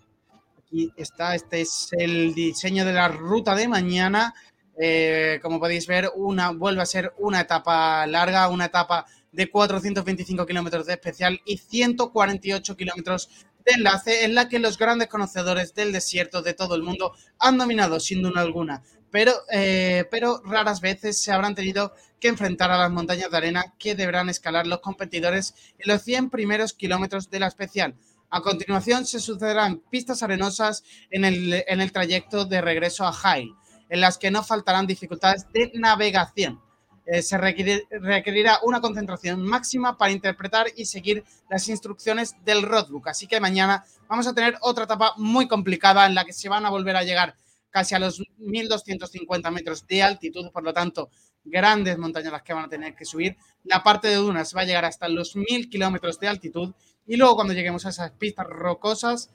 Aquí 0.59 0.93
está, 0.97 1.35
este 1.35 1.63
es 1.63 1.89
el 1.93 2.35
diseño 2.35 2.85
de 2.85 2.93
la 2.93 3.09
ruta 3.09 3.55
de 3.55 3.69
mañana. 3.69 4.35
Eh, 4.79 5.39
como 5.43 5.61
podéis 5.61 5.87
ver, 5.87 6.11
una, 6.15 6.51
vuelve 6.51 6.83
a 6.83 6.87
ser 6.87 7.13
una 7.19 7.41
etapa 7.41 8.07
larga, 8.07 8.49
una 8.49 8.67
etapa 8.67 9.07
de 9.33 9.51
425 9.51 10.47
kilómetros 10.47 10.87
de 10.87 10.95
especial 10.95 11.41
y 11.45 11.59
148 11.59 12.77
kilómetros 12.77 13.29
de 13.65 13.73
enlace 13.75 14.25
en 14.25 14.35
la 14.35 14.49
que 14.49 14.59
los 14.59 14.79
grandes 14.79 15.09
conocedores 15.09 15.75
del 15.75 15.93
desierto 15.93 16.43
de 16.43 16.55
todo 16.55 16.75
el 16.75 16.83
mundo 16.83 17.15
han 17.39 17.59
dominado 17.59 18.01
sin 18.01 18.23
duda 18.23 18.41
alguna 18.41 18.83
pero, 19.11 19.33
eh, 19.51 20.05
pero 20.11 20.43
raras 20.45 20.81
veces 20.81 21.21
se 21.21 21.33
habrán 21.33 21.55
tenido 21.55 21.95
que 22.21 22.29
enfrentar 22.29 22.71
a 22.71 22.79
las 22.79 22.91
montañas 22.91 23.31
de 23.31 23.37
arena 23.37 23.65
que 23.79 23.95
deberán 23.95 24.29
escalar 24.29 24.67
los 24.67 24.81
competidores 24.81 25.55
en 25.79 25.93
los 25.93 26.03
100 26.03 26.31
primeros 26.31 26.75
kilómetros 26.75 27.31
de 27.31 27.41
la 27.41 27.47
especial. 27.47 27.95
A 28.29 28.43
continuación 28.43 29.07
se 29.07 29.19
sucederán 29.19 29.83
pistas 29.91 30.23
arenosas 30.23 30.85
en 31.11 31.25
el, 31.25 31.65
en 31.67 31.81
el 31.81 31.91
trayecto 31.91 32.45
de 32.45 32.61
regreso 32.61 33.05
a 33.05 33.15
Hail, 33.23 33.55
en 33.89 34.01
las 34.01 34.19
que 34.19 34.31
no 34.31 34.45
faltarán 34.45 34.87
dificultades 34.87 35.47
de 35.53 35.73
navegación. 35.75 36.61
Eh, 37.07 37.23
se 37.23 37.39
requerirá 37.39 38.61
una 38.63 38.81
concentración 38.81 39.43
máxima 39.43 39.99
para 39.99 40.13
interpretar 40.13 40.67
y 40.77 40.85
seguir 40.85 41.25
las 41.49 41.69
instrucciones 41.69 42.37
del 42.45 42.63
roadbook. 42.63 43.09
Así 43.09 43.27
que 43.27 43.41
mañana 43.41 43.85
vamos 44.09 44.29
a 44.29 44.35
tener 44.35 44.57
otra 44.61 44.85
etapa 44.85 45.15
muy 45.17 45.49
complicada 45.49 46.07
en 46.07 46.15
la 46.15 46.25
que 46.25 46.33
se 46.33 46.49
van 46.49 46.67
a 46.67 46.71
volver 46.71 46.95
a 46.95 47.03
llegar 47.03 47.35
casi 47.71 47.95
a 47.95 47.99
los 47.99 48.23
1250 48.39 49.51
metros 49.51 49.87
de 49.87 50.03
altitud, 50.03 50.51
por 50.53 50.63
lo 50.63 50.73
tanto, 50.73 51.11
grandes 51.45 51.99
montañas 51.99 52.33
las 52.33 52.43
que 52.43 52.53
van 52.53 52.65
a 52.65 52.69
tener 52.69 52.95
que 52.95 53.05
subir. 53.05 53.37
La 53.65 53.83
parte 53.83 54.09
de 54.09 54.17
dunas 54.17 54.55
va 54.55 54.63
a 54.63 54.65
llegar 54.65 54.85
hasta 54.85 55.09
los 55.09 55.37
1000 55.37 55.71
kilómetros 55.71 56.19
de 56.21 56.29
altitud 56.29 56.75
y 57.07 57.17
luego 57.17 57.37
cuando 57.37 57.55
lleguemos 57.55 57.87
a 57.87 57.91
esas 57.91 58.13
pistas 58.13 58.47
rocosas, 58.47 59.31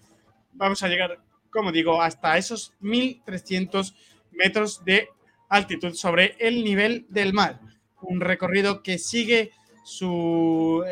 vamos 0.53 0.83
a 0.83 0.87
llegar, 0.87 1.19
como 1.49 1.71
digo, 1.71 2.01
hasta 2.01 2.37
esos 2.37 2.73
1300 2.79 3.95
metros 4.31 4.83
de 4.85 5.09
altitud 5.49 5.93
sobre 5.93 6.35
el 6.39 6.63
nivel 6.63 7.05
del 7.09 7.33
mar. 7.33 7.59
Un 8.01 8.21
recorrido 8.21 8.83
que 8.83 8.97
sigue 8.97 9.51
su, 9.83 10.83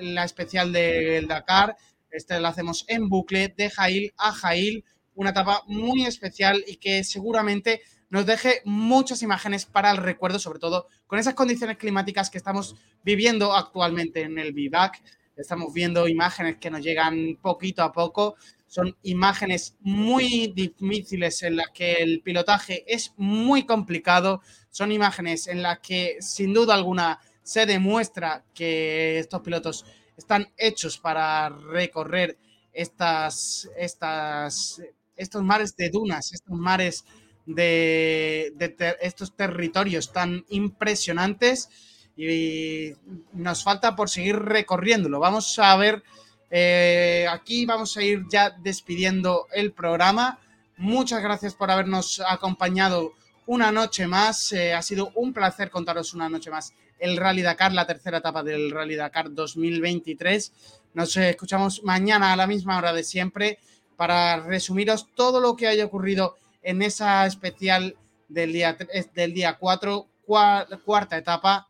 la 0.00 0.24
especial 0.24 0.72
del 0.72 1.28
Dakar. 1.28 1.76
Este 2.10 2.38
lo 2.40 2.48
hacemos 2.48 2.84
en 2.88 3.08
bucle 3.08 3.48
de 3.56 3.70
Jail 3.70 4.12
a 4.18 4.32
Jail 4.32 4.84
una 5.14 5.30
etapa 5.30 5.62
muy 5.66 6.04
especial 6.04 6.64
y 6.66 6.76
que 6.76 7.04
seguramente 7.04 7.82
nos 8.12 8.26
deje 8.26 8.60
muchas 8.64 9.22
imágenes 9.22 9.64
para 9.64 9.90
el 9.90 9.96
recuerdo, 9.96 10.38
sobre 10.38 10.58
todo 10.58 10.86
con 11.06 11.18
esas 11.18 11.32
condiciones 11.32 11.78
climáticas 11.78 12.28
que 12.28 12.36
estamos 12.36 12.76
viviendo 13.02 13.54
actualmente 13.54 14.20
en 14.20 14.38
el 14.38 14.52
vivac. 14.52 15.02
Estamos 15.34 15.72
viendo 15.72 16.06
imágenes 16.06 16.58
que 16.58 16.70
nos 16.70 16.82
llegan 16.82 17.38
poquito 17.40 17.82
a 17.82 17.90
poco. 17.90 18.36
Son 18.66 18.94
imágenes 19.02 19.76
muy 19.80 20.52
difíciles 20.54 21.42
en 21.42 21.56
las 21.56 21.70
que 21.70 21.94
el 21.94 22.20
pilotaje 22.20 22.84
es 22.86 23.14
muy 23.16 23.64
complicado. 23.64 24.42
Son 24.70 24.92
imágenes 24.92 25.46
en 25.46 25.62
las 25.62 25.78
que 25.78 26.16
sin 26.20 26.52
duda 26.52 26.74
alguna 26.74 27.18
se 27.42 27.64
demuestra 27.64 28.44
que 28.54 29.18
estos 29.18 29.40
pilotos 29.40 29.86
están 30.16 30.52
hechos 30.58 30.98
para 30.98 31.48
recorrer 31.48 32.38
estas, 32.72 33.68
estas 33.76 34.82
estos 35.22 35.42
mares 35.42 35.76
de 35.76 35.90
dunas, 35.90 36.32
estos 36.32 36.56
mares 36.56 37.04
de, 37.46 38.52
estos 39.00 39.34
territorios 39.34 40.12
tan 40.12 40.44
impresionantes 40.48 41.68
y 42.16 42.92
nos 43.32 43.64
falta 43.64 43.96
por 43.96 44.10
seguir 44.10 44.36
recorriéndolo. 44.36 45.18
Vamos 45.18 45.58
a 45.58 45.76
ver, 45.76 46.02
eh, 46.50 47.26
aquí 47.30 47.64
vamos 47.66 47.96
a 47.96 48.02
ir 48.02 48.24
ya 48.30 48.50
despidiendo 48.50 49.46
el 49.52 49.72
programa. 49.72 50.38
Muchas 50.76 51.22
gracias 51.22 51.54
por 51.54 51.70
habernos 51.70 52.22
acompañado 52.26 53.12
una 53.46 53.72
noche 53.72 54.06
más. 54.06 54.52
Eh, 54.52 54.74
ha 54.74 54.82
sido 54.82 55.10
un 55.14 55.32
placer 55.32 55.70
contaros 55.70 56.14
una 56.14 56.28
noche 56.28 56.50
más 56.50 56.74
el 56.98 57.16
Rally 57.16 57.42
Dakar, 57.42 57.72
la 57.72 57.86
tercera 57.86 58.18
etapa 58.18 58.44
del 58.44 58.70
Rally 58.70 58.94
Dakar 58.94 59.34
2023. 59.34 60.52
Nos 60.94 61.16
escuchamos 61.16 61.82
mañana 61.82 62.32
a 62.32 62.36
la 62.36 62.46
misma 62.46 62.78
hora 62.78 62.92
de 62.92 63.02
siempre 63.02 63.58
para 64.02 64.40
resumiros 64.40 65.06
todo 65.14 65.38
lo 65.38 65.54
que 65.54 65.68
haya 65.68 65.84
ocurrido 65.84 66.36
en 66.64 66.82
esa 66.82 67.24
especial 67.24 67.96
del 68.28 68.52
día, 68.52 68.76
del 69.14 69.32
día 69.32 69.58
4, 69.58 70.08
cuarta 70.26 71.16
etapa 71.16 71.68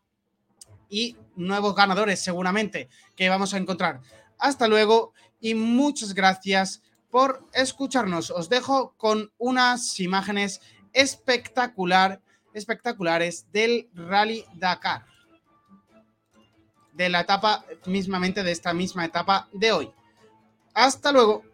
y 0.89 1.15
nuevos 1.35 1.75
ganadores 1.75 2.23
seguramente 2.23 2.89
que 3.15 3.29
vamos 3.29 3.53
a 3.53 3.57
encontrar. 3.57 4.01
Hasta 4.39 4.67
luego 4.67 5.13
y 5.41 5.53
muchas 5.53 6.15
gracias 6.15 6.81
por 7.11 7.47
escucharnos. 7.53 8.31
Os 8.31 8.49
dejo 8.49 8.95
con 8.97 9.31
unas 9.37 9.99
imágenes 9.99 10.59
espectacular, 10.91 12.19
espectaculares 12.51 13.45
del 13.51 13.91
Rally 13.93 14.43
Dakar. 14.55 15.05
De 16.93 17.09
la 17.09 17.19
etapa, 17.19 17.63
mismamente 17.85 18.41
de 18.41 18.51
esta 18.51 18.73
misma 18.73 19.05
etapa 19.05 19.47
de 19.53 19.71
hoy. 19.71 19.91
Hasta 20.73 21.11
luego. 21.11 21.52